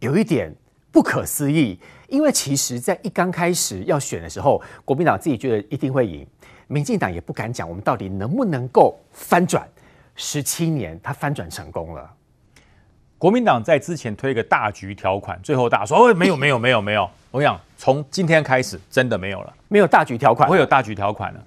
[0.00, 0.52] 有一点
[0.90, 6.26] 不可思议，因为其实在一刚开始要选的时候，国民党自己觉得一定会赢，
[6.66, 9.64] 民进党也不敢讲我们到底能不能够翻转，
[10.16, 12.10] 十七年他翻转成功了。
[13.22, 17.08] 国民党在之前推一个大局条款，最后大家说哦，没有没有没有没有。
[17.30, 21.38] 我跟你讲，从今天开始真的没有了，没有大局条款，不会有大局条款了。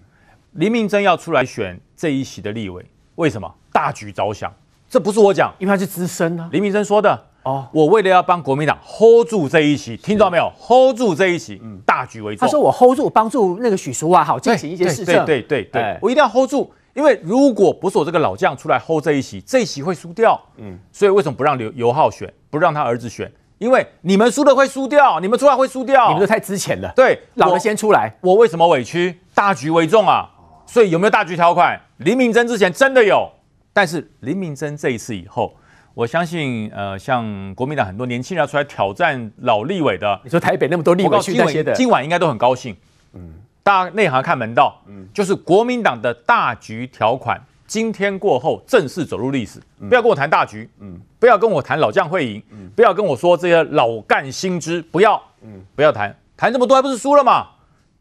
[0.53, 2.81] 林明溱要出来选这一席的立委，
[3.15, 3.53] 为什么？
[3.73, 4.49] 大局着想，
[4.89, 6.47] 这不是我讲，因为他是资深啊。
[6.49, 12.47] 林明溱说的哦，我为了要帮国民党 hold 住这一席，听到没有？hold 住这一席，嗯，大局为重。
[12.47, 16.71] 他说我 hold 住，帮助那个许淑华好进行一些事情，对对对对，对，我一定要 hold 住。
[16.95, 20.41] 因为如果不是我这个老将出来 hold 这一席，这一席会输掉。
[20.55, 23.29] 嗯，所以为什么不让刘尤浩选，不让他儿子选？
[23.58, 26.08] 因为你们输的会输掉，你们出来会输掉。
[26.08, 26.91] 你们都太资浅了。
[26.95, 28.13] 对，老的先出来。
[28.21, 29.19] 我，我为什么委屈？
[29.34, 30.29] 大局为重啊。
[30.65, 31.79] 所以有没有大局条款？
[31.97, 33.29] 林明溱之前真的有，
[33.73, 35.53] 但是林明溱这一次以后，
[35.93, 42.73] 我相信，呃，像国民党很多年轻人要出来挑战老立委的，你说台北那么多立委去那些的，今晚应该都很高兴。
[43.13, 43.34] 嗯。
[43.65, 49.60] 大家内行看门道，嗯，就是国民党的大局条款，今天过后正式走入历史。
[49.89, 57.47] 不要跟我谈大局，嗯，不要跟我谈老将会赢，嗯，不要跟我说这些老干新知，不要，嗯，不要谈，谈这么多还不是输了嘛？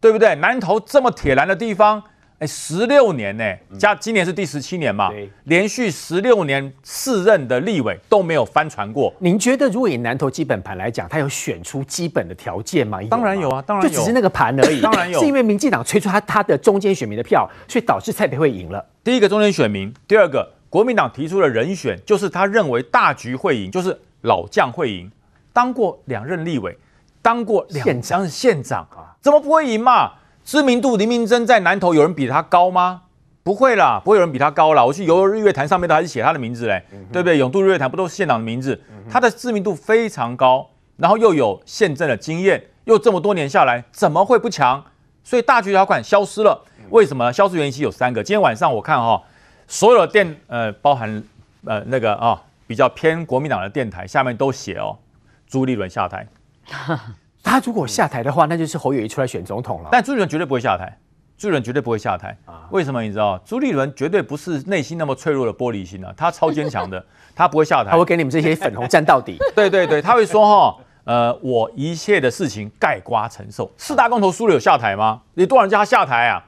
[0.02, 0.34] 对不对？
[0.34, 2.02] 南投这么铁蓝的地方。
[2.40, 3.44] 哎，十六年呢，
[3.78, 5.08] 加今年是第十七年嘛，
[5.44, 9.14] 连续十六年四任的立委都没有翻船过。
[9.20, 12.98] 您觉得，如果以南投基本盘来讲，他有选出基本的条件吗？
[13.08, 14.80] 当然有啊，当然有，就只是那个盘而已。
[14.80, 18.84] 当然有，是因为民进党吹出他他的中间选民的票，所以导致蔡培慧赢了。
[19.04, 25.08] 第一个中间选民，第二个国民党提出的人选，就是他认为大局会赢，就是老将会赢，
[25.52, 26.76] 当过两任立委，
[27.22, 30.14] 当过两任县长，县长啊，怎么不会赢嘛？
[30.44, 33.02] 知名度，林明溱在南投有人比他高吗？
[33.42, 34.84] 不会啦，不会有人比他高啦。
[34.84, 37.36] 我去游游日月潭上面都还是写他的名字嘞，嗯、对不对？
[37.38, 38.78] 永渡日月潭不都是县长的名字？
[38.90, 44.82] 嗯、他的知名度非常高，然后又有县政的经验，又这么多年下来，怎么会不强？
[45.22, 47.32] 所以大局条款消失了，为什么？
[47.32, 48.22] 消失原因其实有三个。
[48.22, 49.22] 今天晚上我看哈、哦，
[49.66, 51.22] 所有的电呃，包含
[51.64, 54.98] 呃那个啊、哦，比较偏国民党的电台下面都写哦，
[55.46, 56.26] 朱立伦下台。
[57.44, 59.90] 他如果下台的话，那就是侯友谊出来选总统了。
[59.92, 60.98] 但朱立伦绝对不会下台。
[61.36, 62.62] 朱立伦绝对不会下台啊！
[62.70, 63.02] 为什么？
[63.02, 67.04] 你知道，朱立伦绝对不是内心那么脆弱的玻璃心啊，他超坚强的，
[67.34, 69.36] 他不会下台，他会给你们这些粉红站到底。
[69.54, 73.70] 对对对，他会说哈，呃，我一切的事情盖瓜承受。
[73.76, 75.20] 四大公投输了有下台吗？
[75.34, 76.42] 你多少人叫他下台啊？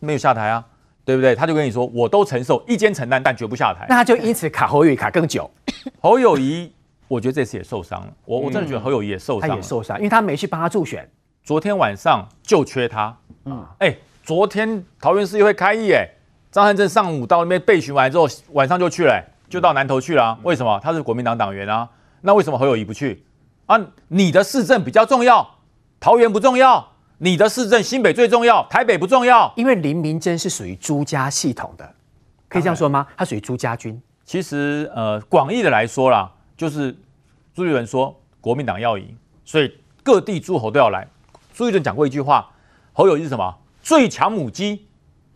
[0.00, 0.64] 没有下台啊，
[1.04, 1.34] 对不对？
[1.34, 3.84] 他就跟你说，我都承受，一肩承担，但绝不下台。
[3.88, 5.48] 那他就因此卡侯友宜卡更久。
[6.00, 6.72] 侯友宜，
[7.12, 8.12] 我觉得这次也受伤了。
[8.24, 11.08] 我我真的觉得侯友谊也受伤，他也受伤，因为他没去帮他助选。
[11.44, 13.16] 昨天晚上就缺他。
[13.44, 13.96] 嗯，哎。
[14.24, 16.08] 昨天桃园市议会开议，哎，
[16.48, 20.38] 张汉正上午到那边备询完之后，晚上就去了，就到南投去了。
[20.44, 20.78] 为什么？
[20.80, 21.88] 他是国民党党员啊。
[22.20, 23.24] 那为什么侯友谊不去？
[23.66, 25.44] 啊，你的市政比较重要，
[25.98, 26.86] 桃园不重要。
[27.18, 29.52] 你的市政新北最重要，台北不重要。
[29.56, 31.92] 因为林明珍是属于朱家系统的，
[32.48, 33.04] 可以这样说吗？
[33.16, 34.00] 他属于朱家军。
[34.24, 36.96] 其实，呃，广义的来说啦，就是
[37.54, 41.06] 朱立伦说国民党要赢，所以各地诸侯都要来。
[41.54, 42.50] 朱立伦讲过一句话，
[42.92, 43.58] 侯友谊是什么？
[43.82, 44.86] 最强母鸡，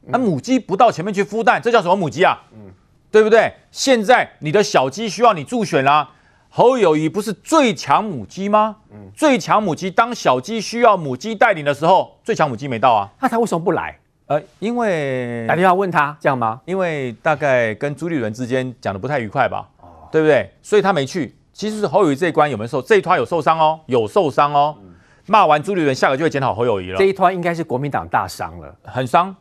[0.03, 2.43] 那母鸡不到前面去孵蛋，这叫什么母鸡啊？
[2.53, 2.71] 嗯，
[3.11, 3.53] 对不对？
[3.71, 6.11] 现在你的小鸡需要你助选啦，啊，
[6.49, 8.77] 侯友谊不是最强母鸡吗？
[8.91, 13.99] 嗯，最强母鸡当小鸡需要母鸡带领的时候，最强母鸡没到啊，那他为什么不来？
[14.27, 16.61] 呃，因为打电话问他这样吗？
[16.65, 19.69] 因为大概跟朱立伦之间讲的不太愉快吧，
[20.07, 20.53] 哦，对不对？
[20.63, 21.37] 所以他没去。
[21.53, 22.81] 其实是侯友谊这一关有没有受？
[22.83, 24.77] 这一团有受伤哦，有受伤哦。
[24.81, 24.93] 嗯
[25.29, 26.97] 骂完朱立伦，下个就会检讨侯友谊了。
[26.97, 29.35] 这一团应该是国民党大伤了，很伤。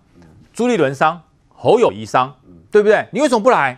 [0.52, 2.34] 朱立伦伤，侯友谊伤，
[2.72, 3.06] 对不对？
[3.12, 3.78] 你为什么不来？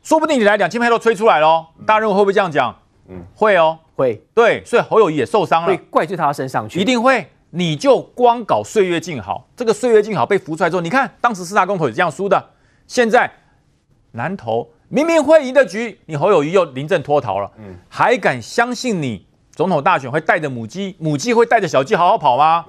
[0.00, 1.66] 说不定你来，两千票都吹出来了。
[1.84, 2.72] 大家认为会不会这样讲？
[3.08, 4.24] 嗯，会哦，会。
[4.32, 7.28] 对，所以侯友谊也受伤了，会怪罪他身上去，一定会。
[7.50, 12.50] 你就光搞岁月静好，这个岁月静好被浮出来之后，你看当时四大公投也这样输的，
[12.86, 13.28] 现在
[14.12, 19.26] 南投明明会赢的局，你侯友谊又临阵脱逃了，嗯，还敢相信你？
[19.52, 22.64] 总统大选会带着母鸡，母鸡会带着小鸡好好跑吗？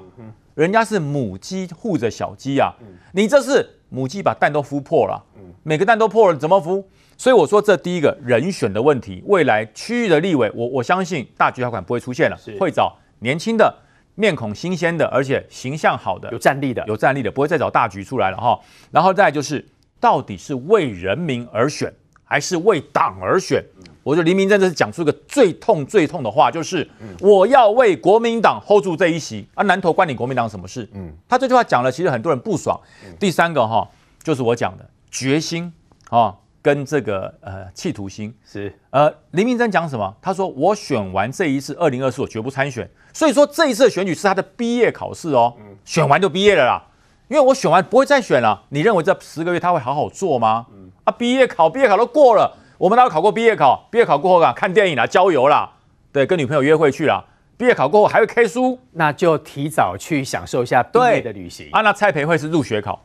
[0.56, 2.74] 人家是母鸡护着小鸡啊，
[3.14, 5.24] 你这是母鸡把蛋都孵破了，
[5.64, 6.84] 每个蛋都破了，怎么孵？
[7.16, 13.74] 所以我说这第一个人选的问题，未来区域的立委，我我相信大局条款不会出现了，会找年轻的、
[14.16, 18.60] 面孔新鲜的，而且形象好的、有战力的、有战力的，不会再找大局出来了哈。
[18.92, 19.66] 然后再就是，
[20.00, 21.94] 到底是为人民而选，
[22.30, 23.64] 还是为党而选？
[24.04, 26.88] 我觉得林明溱这是讲出一个最痛最痛的话，就是
[27.20, 30.88] 我要为国民党 hold 住这一席啊，南投关你国民党什么事？
[30.94, 32.80] 嗯，他这句话讲了，其实很多人不爽。
[33.20, 33.88] 第三个哈，
[34.24, 35.72] 就是我讲的决心
[36.10, 40.16] 啊，跟这个呃企图心是呃林明溱讲什么？
[40.22, 42.90] 他说我选完这一次二零二四，我绝不参选。
[43.14, 46.84] 所以说这一次的选举是他的毕业考试哦，选完就毕业了啦，
[47.28, 48.64] 因为我选完不会再选了。
[48.70, 50.66] 你认为这十个月他会好好做吗？
[51.10, 52.56] 啊，毕业考毕业考都过了。
[52.78, 53.88] 我们哪有考过毕业考？
[53.92, 55.70] 毕业考过后啊，看电影啦，郊游啦，
[56.14, 57.24] 对，跟女朋友约会去啦。
[57.58, 61.68] 毕业考过后还会 K 书，那就提早去享受一下毕业的旅行。
[61.72, 63.02] 啊，那蔡培慧是入学考，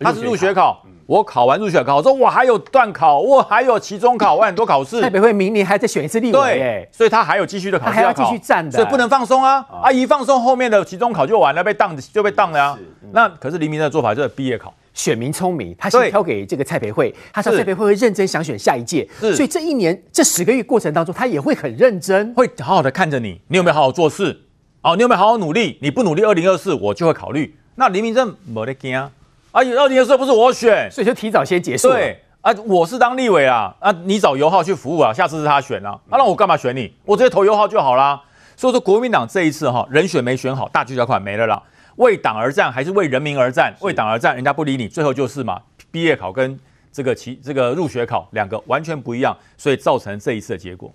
[0.00, 0.84] 他是入学考。
[1.06, 5.02] 我考完入学考，我说我还有段考，我还有期中考，我很多考试。
[5.02, 9.64] 蔡培慧明年还在选一次立委，对，所以他还有继续的考试，还要继续站的，所以不能放松啊！
[9.82, 12.78] 啊，一放松，后面的期中考就完了，被当就被当了呀。
[13.12, 14.72] 那可是黎明的做法就是毕业考。
[14.94, 24.40] 选民聪明，他先挑给这个蔡培慧，他说蔡培慧会认真想选下一届，所以这一年这十个月过程当中，他也会很认真，会好好的看着你，你有没有好好做事？
[24.80, 25.78] 哦，你有没有好好努力？
[25.82, 27.56] 你不努力，二零二四我就会考虑。
[27.74, 29.10] 那林明正没得惊啊，
[29.50, 31.88] 啊，二零二四不是我选，所以就提早先结束。
[31.88, 36.92] 对啊，我是当立委啊，啊，你找尤浩去服务啊，下次是他选啊，啊，那我干嘛选你？
[37.04, 38.22] 我直接投尤浩就好啦。
[38.56, 41.60] 所以说国民党这一次哈人选没选好，大局条款没了啦。
[41.96, 43.74] 为党而战还是为人民而战？
[43.80, 46.58] 为党而战，人家不理你，最后就是嘛，毕业考跟
[46.92, 50.92] 这个其这个入学考两个完全不一样，所以造成这一次的结果。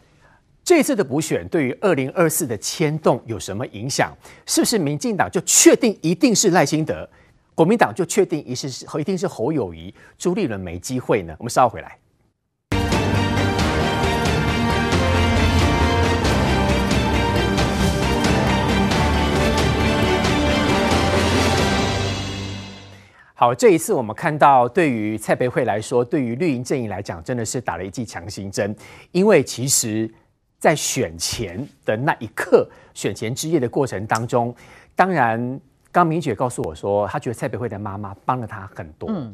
[0.63, 4.15] 这一次的补选对于二零二四的牵动有什么影响？
[4.45, 7.09] 是不是民进党就确定一定是赖清德，
[7.55, 11.33] 国民党就确定一是一定是侯友谊，朱立伦没机会呢？
[11.39, 11.97] 我们稍后回来。
[23.39, 28.75] 好，这一次我们看到，对于蔡培慧来说，对于绿营阵营来讲，真的是打了一剂强心针。
[29.13, 30.13] 因为其实，
[30.57, 34.53] 在选前的那一刻，选前之夜的过程当中，
[34.93, 35.57] 当然，
[35.89, 39.09] 刚明姐告诉我说，她觉得蔡培慧的妈妈帮了她很多。
[39.09, 39.33] 嗯，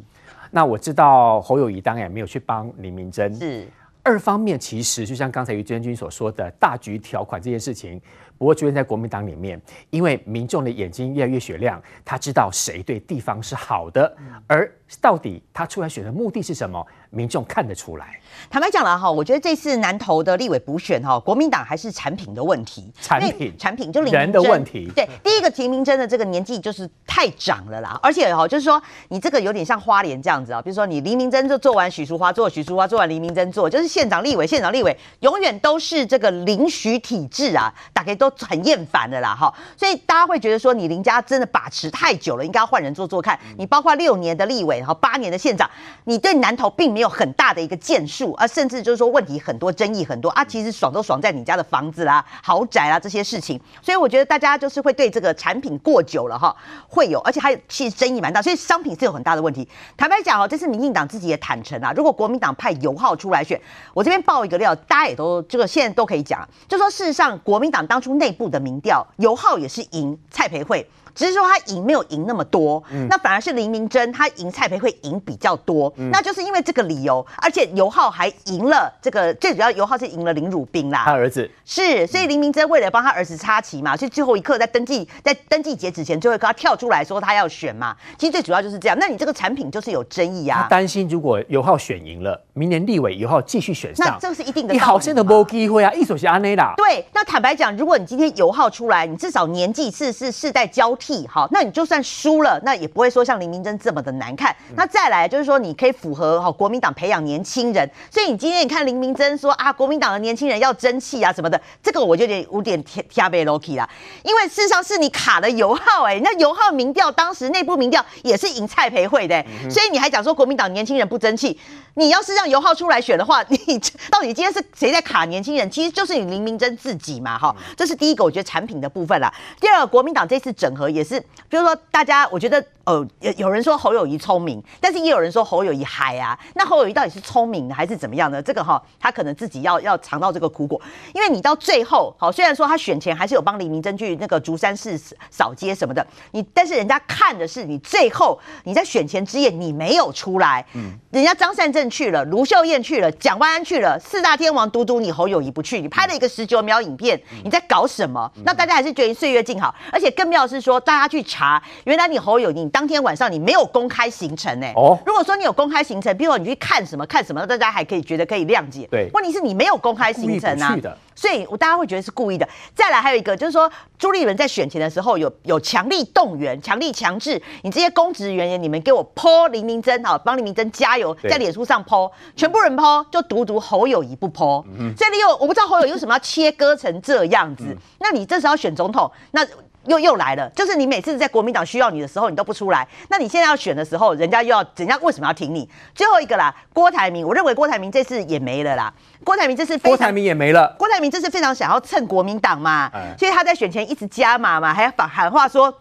[0.51, 3.33] 那我知道侯友谊当然也没有去帮林明珍。
[3.33, 3.67] 是。
[4.03, 7.99] 二方面其实就像刚才于真君所说的大局条款这件事情。
[8.37, 14.15] 不过出现在国民党里面，因为民众的眼睛越来越雪亮，他知道谁对地方是好的，
[14.47, 14.69] 而
[14.99, 18.19] 到底他出来选的目的是什么，民众看得出来。
[18.49, 24.91] 坦白讲了哈，我觉得这次南投的立委补选哈，国民党还是产品的问题，产品产品就人的问题。
[24.93, 38.25] 对，第一个提名真的这个年纪就是太长了啦，而且哈，就是说你这个有点像花莲这样子啊，比如说你黎明真就做完许淑华做，许淑华做完黎明真做，就是县长立委县长立委永远都是这个林许体制啊，大概都。
[38.25, 43.39] 都很厌烦的啦，哈，所以大家会觉得说你林家真的把持太久了，应该要换人做做看。
[43.55, 45.69] 你包括六年的立委，然后八年的县长，
[46.05, 53.61] 你对南投并没有很大的一个建树，啊，甚至就是说问题很多，争议很多啊，其实爽都爽在你家的房子啦、豪宅啦这些事情。
[53.83, 56.55] 所以我觉得大家就是会对这个产品过久了哈，
[56.87, 59.67] 会有，而且还其实争议蛮大，所以商品是有很大的问题。
[59.95, 63.61] 坦白讲哦，这次民进党自己也坦诚啊，如果国民党派游浩出来选，
[63.93, 68.15] 我这边爆一个料，大家也都这个现在都可以讲，就说事实上国民党当初。
[68.15, 70.89] 内部的民调，游浩也是赢蔡培慧。
[71.15, 88.97] 只是说他赢没有赢那么多，嗯、那反而是林明珍他赢蔡培慧赢比较多，嗯、那就是因为这个理由，而且游浩还赢了这个最主要，游浩是赢了林汝彬啦，他儿子是，所以林明珍为了帮他儿子插旗嘛，所以最后一刻在登记在登记截止前，最后一刻他跳出来说他要选嘛，其实最主要就是这样。
[88.99, 94.73] 那你这个产品就是有争议啊，他担心如果游浩选赢了，明年立委游浩继续选上，那这个是一定的。
[94.73, 96.73] 你好像都没机会啊，一手是安内啦。
[96.75, 101.85] 对，那坦白讲，如果你今天游浩出来，你至少年纪是是世代交替，好，那你就。
[101.85, 104.55] 算输了，那也不会说像林明珍这么的难看。
[104.75, 107.87] 那再来就是说，你可以符合哈国民党培养年轻人。
[108.09, 113.87] 所以你今天你看林明珍说啊，国民党的年轻人要争气啊什么的，这个我就有点有点贴贴背 Loki 啦。
[114.23, 121.59] 因为事实上是你卡了游浩哎，那游浩民调当时内部民调也是赢蔡培慧的，所以你还讲说国民党年轻人不争气。
[121.97, 123.79] 你要是让游浩出来选的话，你
[124.11, 125.69] 到底今天是谁在卡年轻人？
[125.69, 127.55] 其实就是你林明珍自己嘛哈。
[127.77, 129.33] 这是第一个，我觉得产品的部分啦。
[129.61, 131.19] 第二个，国民党这次整合也是，
[131.49, 131.75] 比如说。
[131.91, 132.63] 大家，我觉得。
[132.85, 136.37] 哦，有有人说侯友谊聪明，但是也有人说侯友谊嗨啊。
[136.53, 138.39] 那侯友谊到底是聪明的还是怎么样呢？
[138.39, 140.79] 这个哈，他可能自己要要尝到这个苦果。
[141.11, 144.95] 因为你到最后，好，虽然说他选前还是有帮李明珍去那个竹山市
[145.31, 158.31] 扫街什么的，你但是人家看的是你最后你在选前之夜你没有出来，嗯，人家张善政去了，卢秀燕去了，蒋万安去了，四大天王独独你侯友谊不去，你拍了一个十九秒影片，你在搞什么？
[158.43, 164.67] 那大家还是觉得岁月静好，而且更妙的是说，大家去查，原来你侯友宜你当天晚上你没有公开行程呢？
[164.75, 168.87] 哦，如果说你有公开行程，比如说你去看什么看什么，大家还可以觉得可以谅解。
[168.91, 170.77] 对，问题是你没有公开行程啊，
[171.15, 172.47] 所以我大家会觉得是故意的。
[172.75, 187.63] 再来还有一个就是说，朱立伦在选前的时候有有强力动员、强力强制你这些公职人员，你们给我 po 林明珍好，帮林明珍加油，在脸书上 po，全部人 po，就独独侯友宜不所以你有我不知道侯友宜为什么要切割成这样子？
[187.69, 189.45] 嗯，那你这时候选总统，那。
[189.85, 192.87] 又又来了，就是你每次在国民党需要你的时候，你都不出来。
[193.09, 195.69] 那你现在要选的时候，人家又要，人家为什么要挺你？
[195.93, 198.93] 最后一个啦，郭台铭，我认为郭台铭这次也没了啦。
[199.23, 200.75] 郭台铭这次郭台铭也没了。
[200.77, 205.73] 郭台铭这次非常想要蹭国民党嘛，所以他在选前一直加码嘛，还要喊喊话说。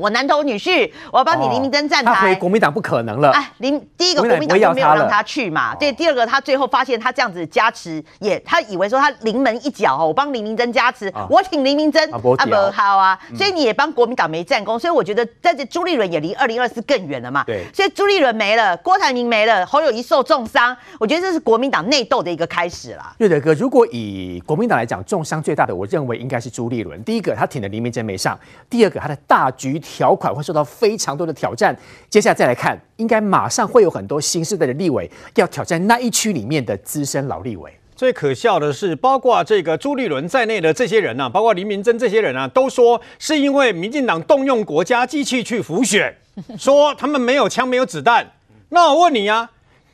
[0.00, 2.14] 我南投女婿，我要帮你林明灯站台。
[2.14, 3.30] 他回国民党不可能了。
[3.32, 5.74] 哎，林第一个国民党就没有让他去嘛。
[5.74, 12.34] 对，第二个他最后发现他这样子加持，也他以为说他临门一脚哦，我帮林明灯加持，我挺林明灯啊不
[12.72, 17.44] 好啊，所以你也帮国民党没战功，所以我觉得在这朱立伦也离二零二四更远了嘛。
[17.44, 23.12] 对，所以朱立伦没了，郭台铭没了，侯友谊受重伤，我觉得这是国民党内斗的一个开始啦。
[23.18, 27.02] 瑞德哥，如果以国民党来讲，重伤最大的，我认为应该是朱立伦。
[27.04, 28.38] 第一个他挺的林明真没上，
[28.68, 30.60] 第二个他的大局条款会受到。
[30.62, 31.76] 非常多的挑战，
[32.08, 37.72] 接下来再来看，应该马上会有很多新时代的立委要挑战那一区里面的资深老立委。
[37.96, 46.14] 最可笑的是，包括这个朱立伦在内的这些人啊，包括林明珍这些人啊，都说是因为民进党动用国家机器去浮选，
[46.56, 48.26] 说他们没有枪没有子弹。
[48.68, 49.50] 那我问你啊？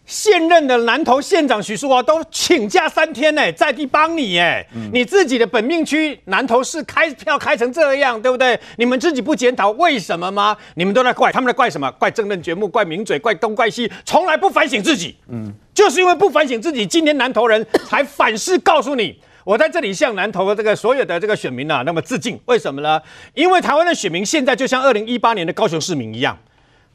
[0.06, 8.58] 现任的南投县长徐淑华都请假三天呢，在地帮你哎，嗯、你自己的本命区南投市开票开成这样，对不对？
[8.76, 10.56] 你们自己不检讨为什么吗？
[10.76, 11.90] 你们都在怪，他们在怪什么？
[11.98, 15.16] 怪政论节目，怪名嘴，怪东怪西，从来不反省自己。
[15.28, 22.38] 嗯，就是因为不反省自己，今天南投人才反噬告诉你，我在这里向南投的这个所有的这个选民啊，那么致敬。
[22.44, 23.02] 为什么呢？
[23.34, 26.38] 因为台湾的选民现在就像二零一八年的高雄市民一样，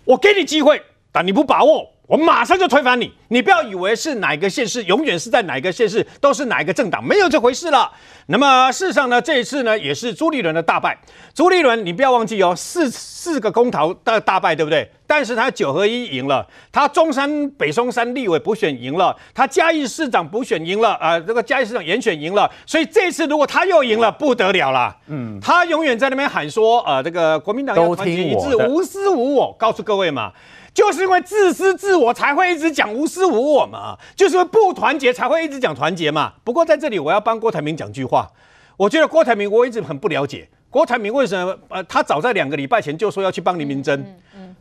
[0.05, 0.81] 我给你机会，
[1.11, 1.89] 但你不把握。
[2.11, 7.89] 我马上就推翻你，你不要以为是哪个县市，永远是在哪个县市都是哪一个政党，没有这回事了。
[8.25, 10.99] 那么事实上呢，这一次呢也是朱立伦的大败。
[11.33, 14.91] 朱立伦，你不要忘记哦，四四个公投的大败，对不对？
[15.07, 22.51] 但是他九合一赢了，他中山北松山立委补选赢了，他嘉义市长补选赢了，啊、呃，这个嘉义市长严选赢了。
[22.65, 24.93] 所以这次如果他又赢了，不得了了。
[25.07, 29.55] 嗯，他永远在那边喊说，呃，这个国民党要团结一致，无私无我。
[29.57, 30.33] 告诉各位嘛。
[30.73, 36.33] 就是因为自私自我才会一直讲无私无我嘛，就是因为不团结才会一直讲团结嘛。
[36.43, 38.29] 不过在这里我要帮郭台铭讲句话，
[38.77, 44.01] 我觉得郭台铭我一直很不了解，郭台铭为什么呃他早在两个礼拜前就说要去帮林明溱，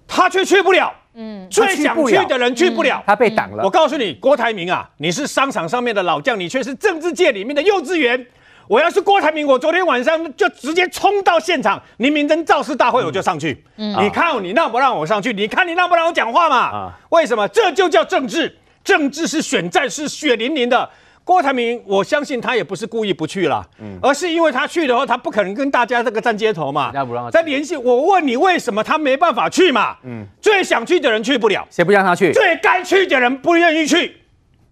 [0.08, 3.62] 他却去不了，嗯，最想去的人去不了，他被挡了。
[3.62, 8.26] 我告诉你，郭台铭啊，你是商场上面的老将，你却是政治界里面的幼稚园。
[8.70, 13.64] 我要是郭台铭，我昨天晚上就直接冲到现场，林明溱造势大会我就上去。
[13.76, 15.32] 嗯，你看你让不让我上去？
[15.32, 16.56] 你看你让不让我讲话嘛？
[16.56, 17.48] 啊，为什么？
[17.48, 20.88] 这就叫政治，政治是选战，是血淋淋的。
[21.24, 26.92] 郭台铭，我相信他也不是故意不去了，嗯，而是因为他去的话，他不可能跟大家这个站街头嘛。
[26.94, 29.96] 要不让他再联系我，问你为什么他没办法去嘛？
[30.04, 32.32] 嗯，最想去的人去不了，谁不让他去？
[32.32, 34.18] 最该去的人不愿意去。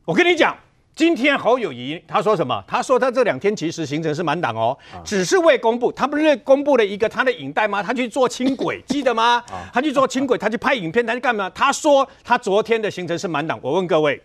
[0.05, 0.57] 我跟你讲。
[0.99, 2.61] 今天侯友谊他说什么？
[2.67, 5.93] 他说他这两天其实行程是满档哦，只是未公布。
[5.93, 7.81] 他不是公布了一个他的影带吗？
[7.81, 9.41] 他去做轻轨，记得吗？
[9.73, 11.49] 他去做轻轨，他去拍影片，他去干嘛？
[11.51, 13.57] 他说他昨天的行程是满档。
[13.63, 14.21] 我问各位，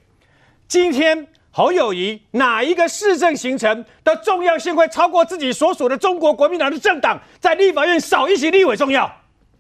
[0.68, 9.08] 今天侯友谊哪一个市政行程的重要性会超过自己所属的中国国民党的政党在立法院少一席立委重要？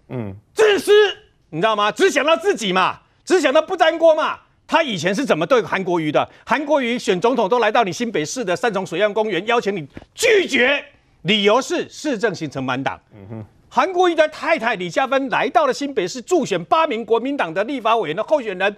[0.09, 0.91] 嗯，自私，
[1.51, 1.91] 你知道吗？
[1.91, 4.39] 只想到自己嘛，只想到不沾锅嘛。
[4.73, 6.27] 他以前是怎么对韩国瑜的？
[6.43, 10.83] 韩国瑜选总统都来到你新北市的三重水岸公园邀请你，拒绝，
[11.21, 12.99] 理由是市政行程满档。
[13.13, 18.75] 嗯哼，韩国瑜的太太李佳芬来到了新北市助选八名国民党的立法委员的候选人，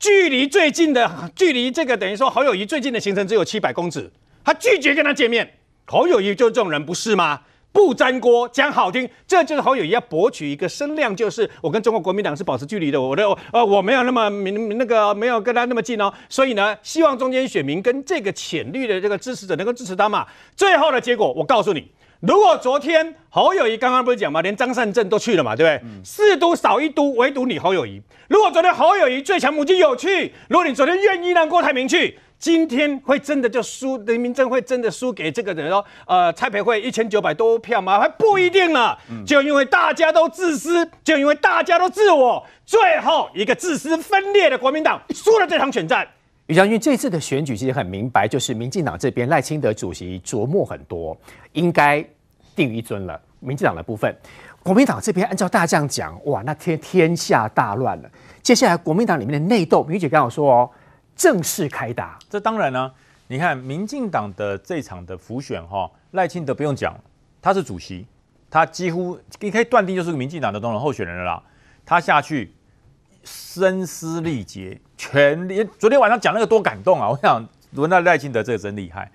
[0.00, 4.10] 距离最近的距离这个等于说侯友谊最近的行程只有七百公尺，
[4.44, 5.48] 他拒绝跟他见面。
[5.84, 7.42] 侯友谊就这种人不是吗？
[7.76, 13.22] 不沾锅，讲好听，这就是侯友宜要博取一个声量，就是我跟中国国民党是保持距离的，我的
[13.52, 20.26] 呃我没有那么明那个没有跟他那么近哦，所以呢，希望中间选民跟这个浅绿的这个支持者能够支持他嘛。
[20.56, 21.86] 最后的结果，我告诉你，
[22.20, 25.86] 如果昨天侯友谊刚刚不是讲嘛，连张善政都去了嘛，对不对？
[25.86, 28.00] 嗯、四都少一都，唯独你侯友谊。
[28.28, 32.18] 如果昨天侯友谊最强母鸡有去，如果你昨天愿意让郭台铭去。
[32.38, 37.98] 今天会真的就输，人民政会真的输给这个人哦，呃，蔡培慧一千九百多票吗？
[37.98, 38.94] 还不一定呢。
[39.26, 46.06] 就因为大家都自私，就因为大家都自我，最后一个自私分裂的国民党输了这场选战。
[46.46, 51.16] 于将军，这次的选举其实很明白，就是民进党这边赖清德主席琢磨很多，
[51.52, 52.04] 应该
[52.54, 53.18] 定于一尊了。
[53.40, 54.14] 民进党的部分，
[54.62, 58.10] 国民党这边按照大家这样讲，哇，那天天下大乱了。
[58.42, 60.70] 接下来国民党里面的内斗，于姐刚好说哦。
[61.16, 62.92] 正式开打，这当然呢。
[63.28, 66.96] 你看，民进党的这场的浮选，哈，赖清德不用讲，
[67.42, 68.06] 他是主席，
[68.48, 71.42] 他几乎你可以断定就是个民进党的总统候选人了啦。
[71.84, 72.54] 他下去
[73.24, 77.08] 声嘶力竭，全力昨天晚上讲那个多感动啊！
[77.10, 79.10] 我想轮到赖清德这个真厉害。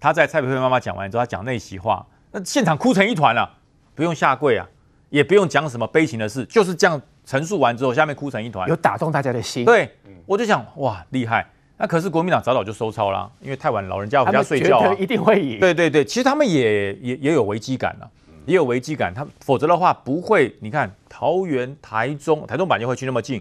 [0.00, 3.58] 他在蔡培慧妈妈讲完之后，他讲那席话，那现场哭成一团了，啊，
[3.94, 4.66] 不用下跪啊，
[5.10, 7.02] 也不用讲什么悲情的事，就是这样。
[7.30, 9.64] 陈述完之后，下面哭成一团，有打动大家的心。
[9.64, 9.88] 对，
[10.26, 11.46] 我就想，哇，厉害！
[11.76, 15.60] 那可是国民党早早就收操了，因为太晚，老人家回家睡觉啊，一定会赢。
[15.60, 18.10] 对对对，其实他们也也也有危机感了，
[18.46, 19.14] 也有危机感。
[19.14, 23.40] 他否则的话不会，你看桃园、台中，台中板就会去那么近，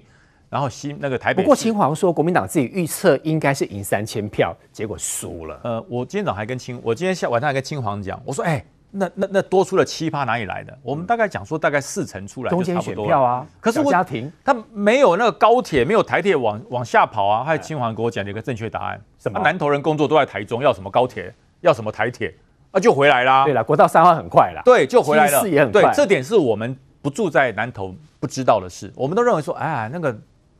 [0.52, 1.42] 然后新那个台北。
[1.42, 5.60] 不过清黄说，国民党自己预测应该是赢三千票，结果输了。
[5.64, 8.64] 呃，我今天早上还跟清，我今天下晚上还跟清黄讲，我说，哎。
[8.92, 10.78] 那那那多出了七趴哪里来的？
[10.82, 13.10] 我们大概讲说大概四成出来就差不多了。
[13.10, 17.44] 票啊，可是我家庭他没有那个高铁，没有台铁往往下跑啊。
[17.44, 19.40] 还有清华给我讲了一个正确答案：什么？
[19.40, 21.34] 南投人工作都在台中，要什么高铁？
[21.62, 22.34] 要什么台铁？
[22.72, 23.46] 啊，就回来啦。
[23.46, 24.62] 对了，国道三号很快啦。
[24.66, 25.48] 对，就回来了。
[25.48, 25.82] 也很快。
[25.82, 28.92] 对，这点是我们不住在南投不知道的事。
[28.96, 30.16] 我们都认为说，哎，那个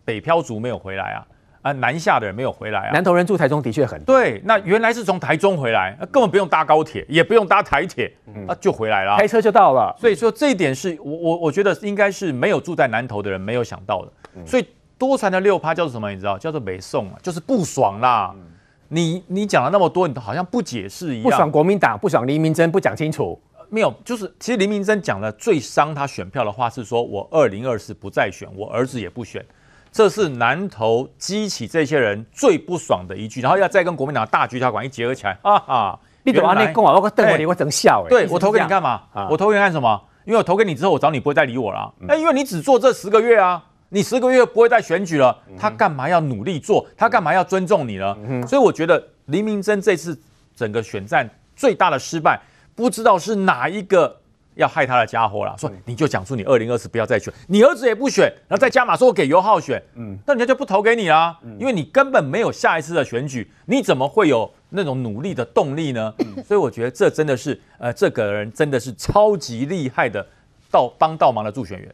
[0.06, 1.26] 北漂族没有回来啊。
[1.62, 2.92] 啊，南下的人没有回来啊。
[2.94, 4.16] 南投人住台中的确很多。
[4.18, 9.96] 对，那原来是从台中回来，根本不用搭高铁，也不用搭台铁，嗯、啊，就回来了，开车就到了。
[10.00, 14.12] 所以说这一点是我我我觉得应该是没有住在南投的人没有想到的。
[14.36, 14.66] 嗯、所以
[14.98, 16.10] 多传的六趴叫做什么？
[16.10, 16.38] 你知道？
[16.38, 18.32] 叫做北宋啊，就是不爽啦。
[18.36, 18.42] 嗯、
[18.88, 21.24] 你你讲了那么多，你都好像不解释一样。
[21.24, 23.40] 不爽国民党，不爽黎明真，不讲清楚。
[23.70, 29.46] 没有，就是其实林明真讲的最伤他选票的话是说，我二零二四不再选，我儿子也不选。
[29.92, 36.00] 这是南投激起这些人最不爽的一句，然后要再跟国民党大局条款一结合起来，哈哈！
[36.24, 38.10] 你怎么那跟我我等我你我等笑哎！
[38.10, 39.02] 对我投给你干嘛？
[39.30, 40.02] 我投给你干什么？
[40.26, 41.92] 因为我投给你之后，我找你不会再理我了。
[42.00, 46.86] 那，因为你只做这十个月啊，你十个月不会再选举了，他干嘛要努力做？
[46.96, 48.16] 他干嘛要尊重你呢？
[48.48, 50.20] 所以我觉得黎明溱这次
[50.56, 52.40] 整个选战最大的失败，
[52.76, 54.18] 不知道是哪一个。
[54.60, 66.14] 要害他的家伙了，说你就讲出你二零二四不要再选，你儿子也不选，然后再加码说我给尤浩选，嗯，那人家就不投给你啦，因为你根本没有下一次的选举，你怎么会有那种努力的动力呢？
[66.46, 70.26] 所以我觉得这真的是，呃，这个人真的是超级厉害的，
[70.70, 71.90] 到帮倒忙的助选员。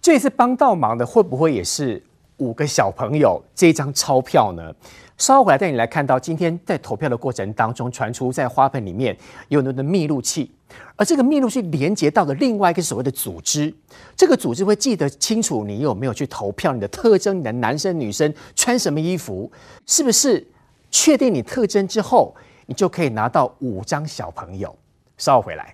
[0.00, 2.02] 这次帮倒忙的会不会也是
[2.38, 4.74] 五个小朋友这张钞票呢？
[5.16, 9.16] 稍后回来带你来看到，今天在投票的过程当中传出在花盆里面
[9.48, 10.50] 有那个密录器。
[10.96, 13.72] 而这个密录器连接到了另外一个所谓的组织，
[14.16, 19.50] 这个组织会记得清楚你有没有去投票，你的特征，你的男生女生穿什么衣服，
[19.86, 20.44] 是不是
[20.90, 22.34] 确定你特征之后，
[22.66, 24.76] 你就可以拿到五张小朋友。
[25.16, 25.72] 稍后回来。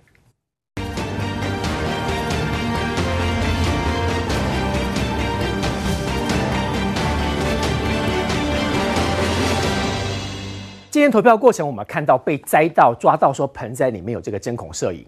[10.91, 15.07] 今天投票过程，我们看到被摘到、抓到说盆栽里面有这个针孔摄影，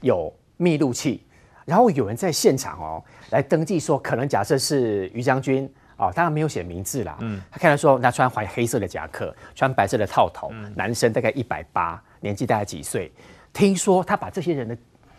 [0.00, 1.24] 有密录器，
[1.64, 3.00] 然后有人在现场哦
[3.30, 7.16] 来登记说，可能假设是于将军哦，当然没有写名字啦。
[7.20, 13.12] 嗯，他看到说他穿怀黑色的夹克，穿白色的套头，男生大概一百八，年纪大概几岁？
[13.52, 14.76] 听说他把这些人的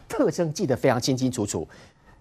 [0.09, 1.65] 特征记得非常清清楚楚。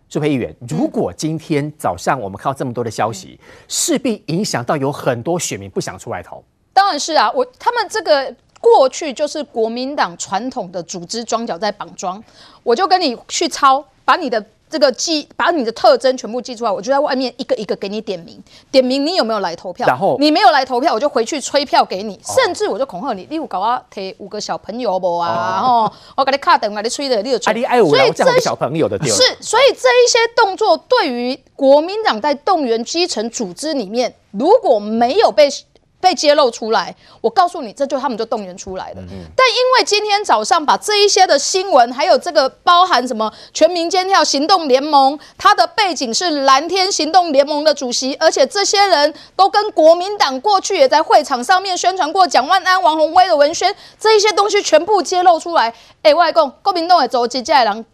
[0.09, 6.45] 舒培议员，如果今天早上我们看到这么多的消息，势必影响到有很多选民不想出来投。
[6.81, 12.25] 当然是啊，我他们这个过去就是国民党传统的组织装脚在绑桩，
[12.63, 25.61] 我就跟你去抄，把你的这个记，把你的特征全部记出来，我就在外面一个一个给你点名，点名你有没有来投票，然后你没有来投票，我就回去催票给你，哦、甚至我就恐吓你，你有搞我提五个小朋友不啊？
[25.63, 27.63] 哦，我给你卡等，我给你催的，你有催。
[27.63, 35.47] 啊、所以这些小朋友的是，所以这一些动作对于国民党在动员基层组织里面，如果没有被。
[36.01, 38.97] 被揭露出来，我告诉你，这就他们就动员出来了。
[39.03, 55.73] 嗯嗯，但因为今天早上把这一些的新闻，还有这个包含什么全民监跳行动联盟，它的背景是蓝天行动联盟的主席，而且这些人都跟国民党过去也在会场上面宣传过蒋万安、王宏威的文宣，这一些东西全部揭露出来。
[56.03, 57.85] 哎，外公，国民党的走几届人？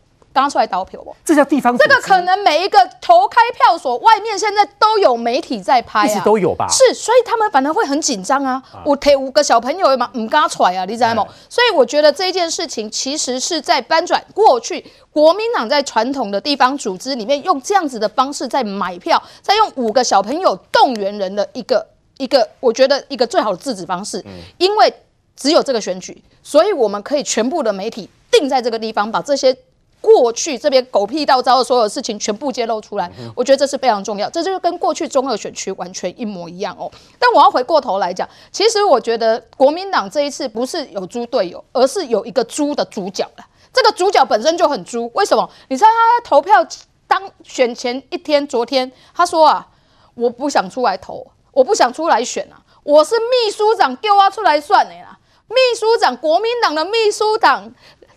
[0.42, 1.16] 刚出来倒票不？
[1.24, 1.76] 这叫地方。
[1.78, 6.66] 这个可能每一个投开票所外面现在都有媒体在拍啊，一直都有吧？
[6.68, 8.62] 是，所以他们反而会很紧张啊。
[8.70, 11.24] 啊我提五个小朋友嘛，唔敢出来啊，你知道吗？
[11.26, 21.86] 哎、所以我觉得这件事情其实是在搬转过去国民党在传统的地方组织里面用这样子的方式在买票，在用五个小朋友动员人的一个
[22.18, 24.22] 一个，我觉得一个最好的制止方式。
[24.26, 24.92] 嗯、因为
[25.34, 29.56] 只有这个选举，所以我们可以全部的媒体定在这个地方，把这些。
[30.00, 36.90] 过去这边狗屁倒灶的所有事情全部揭露出来，我觉得这是非常重要，这就是跟过去中二选区完全一模一样哦。
[37.18, 43.44] 但我要回过头来讲，其实我觉得国民党这一次不是有猪队友，而是有一个猪的主角了。
[43.72, 45.50] 这个主角本身就很猪，为什么？
[45.68, 46.64] 你知道他投票
[47.08, 49.66] 当选前一天，昨天他说啊，
[50.14, 55.18] 我不想出来投，我不想出来选啊，我是秘书长叫我出来算的啦，
[55.48, 57.74] 秘书长，国民党的秘书长。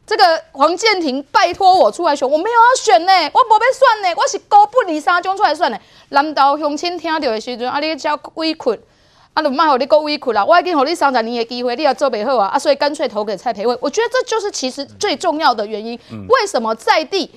[0.09, 5.79] 这个黄建庭拜托我出来选，我没有要选呢，我没要选呢，我是高不离三中出来选的。
[6.09, 8.79] 难道乡亲听到的时阵，啊，你叫委屈，
[9.35, 10.43] 啊，就卖给你够委屈啦。
[10.43, 13.77] 我已经给你三十年的机会，你也做不好啊，啊，所以干脆投给蔡培慧。
[13.79, 17.29] 我觉得这就是其实最重要的原因，嗯、为什么在地？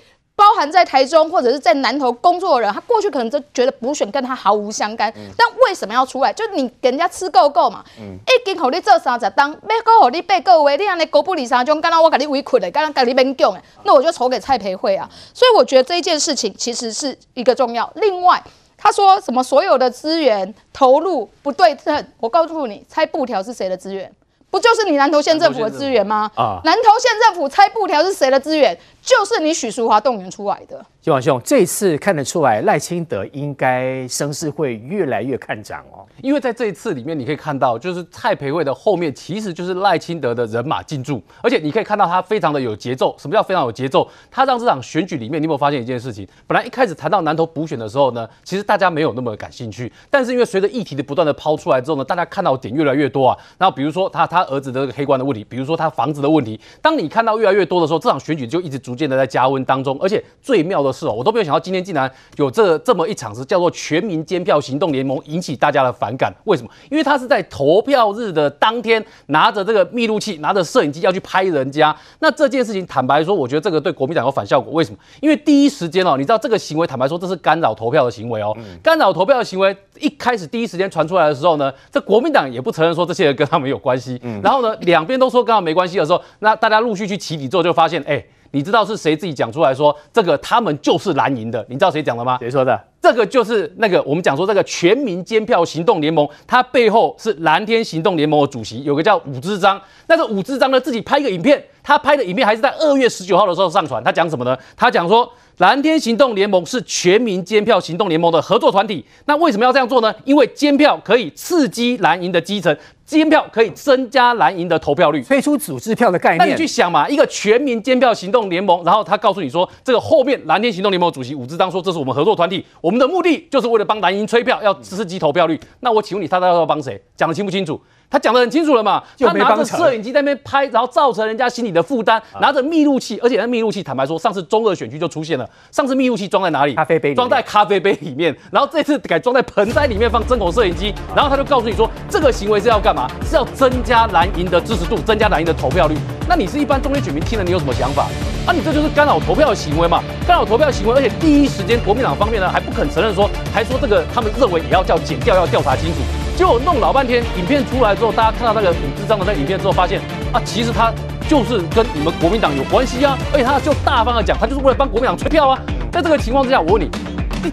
[0.42, 6.32] 包含在台中或者是在南投工作的人，他过去可能就觉得补选跟他毫无相干，嗯、但为什么要出来？
[6.32, 15.08] 就你给人家吃够够嘛，一斤给你做三十当，要够给你背各位，你安尼狗不理三中，刚刚我给你委屈的，刚刚给你勉强的，那我就筹给蔡培慧啊。
[15.32, 17.88] 所以我觉得这一件事情其实是一个重要。
[17.94, 18.42] 另外，
[18.76, 24.12] 他说什么所有的资源投入不对称，我告诉你，拆布条是谁的资源？
[24.50, 26.30] 不就是你南投县政府的资源吗？
[26.36, 28.78] 啊，南投县政府拆布条是谁的资源？
[29.02, 30.86] 就是你许淑华动员出来的。
[31.02, 36.06] 金王兄，这次看得出来赖清德应该声势会越来越看涨哦。
[36.20, 43.16] 因为在这一次里面，你可以看到，就是蔡培慧的后面其实就是赖清德的人马进驻，而且你可以看到他非常的有节奏。
[43.18, 44.08] 什么叫非常有节奏？
[44.30, 46.24] 他让这场选举里面，你有没有发现一件事情？
[46.46, 49.92] 本来一开始谈到南投补选的时候呢，其实大家没有那么感兴趣。
[50.08, 53.36] 但是因为随着议题的不断的抛出来之后呢，大家看到点越来越多啊。
[53.58, 59.98] 然后比如说他他儿子的这个黑官的问题，比如说他房子的问题，当你看到越来越多的时候，这场选举就一直逐渐的在加温当中。
[60.00, 66.32] 而且最妙的是哦，我都没有想到今天竟然有这这么一场是叫做全民监票行动联盟引起大家的反感。
[66.44, 66.68] 为什么？
[66.90, 71.96] 因为他是在投票日的当天拿着这个密录器、拿着摄影机要去拍人家。
[72.18, 74.72] 那这件事情，坦白说，我觉得这个对国民党有反效果。
[74.72, 74.98] 为什么？
[75.20, 78.56] 因为第一时间哦，你知道这个行为，坦白说这是干扰投票的行为哦。
[78.82, 84.20] 干扰投票的行为一开始第一时间传出来的时候呢，这国民党也不承认说这些人跟他们有关系。
[84.42, 91.64] 然后呢，两边都说跟他没关系的时候，那大家陆续去起底之后，就发现，哎，你知道是谁自己讲出来说这个他们就是蓝营的？
[91.68, 92.38] 你知道谁讲的吗？
[92.38, 92.80] 谁说的？
[93.00, 99.80] 这个就是那个我们讲说这个全民监票行动联盟，它背后是蓝天行动联盟的主席，有个叫武志章。
[100.06, 104.02] 那个武志章呢，自己拍一个影片，他拍的影片还是在二月十九号的时候上传。
[104.04, 104.56] 他讲什么呢？
[104.76, 105.30] 他讲说。
[105.58, 109.04] 蓝天行动联盟是全民监票行动联盟的合作团体。
[109.26, 110.12] 那为什么要这样做呢？
[110.24, 112.74] 因为监票可以刺激蓝营的基层，
[113.18, 116.38] 监票可以增加蓝营的投票率，推出组织票的概念。
[116.38, 125.58] 那你去想嘛，一个全民监票行动联盟，然后他告诉你说，这个后面蓝天行动联盟主席武志章说，这是我们合作团体，我们的目的就是为了帮蓝营催票，要刺激投票率。
[125.80, 127.00] 那我请问你，他到底要帮谁？
[127.16, 127.80] 讲得清不清楚？
[128.12, 136.74] 他讲得很清楚了嘛，他拿着摄影机在那边拍，然后造成人家心理的负担，拿着密录器，而且那密录器坦白说，上次中二选区就出现了，上次密录器装在哪里？
[136.74, 143.08] 咖啡杯，装在咖啡杯里面，然后这次改装在盆栽里面放针孔摄影机，然后他就告诉你说，这个行为是要干嘛？
[143.24, 145.96] 是要增加蓝营的支持度，增加蓝营的投票率。
[146.28, 148.08] 那你是一般中间选民听了，你有什么想法？
[148.44, 150.02] 啊，你这就是干扰投票的行为嘛？
[150.26, 155.96] 干扰投票的行为，而且第一时间国民党方面呢还不肯承认说，还说这个他们认为也要叫检调，要调查清楚。
[156.42, 160.00] 就弄老半天，影片出来之后，大家看到那个武智障的那个影片之后，发现
[160.32, 160.92] 啊，其实他
[161.28, 165.56] 就是跟你们国民党有关系啊，而且他就大方的讲，他就是为了帮国民党吹票啊。
[165.92, 166.90] 在这个情况之下，我问你，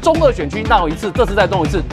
[0.02, 1.84] 中二选区闹一次，这次再弄一次，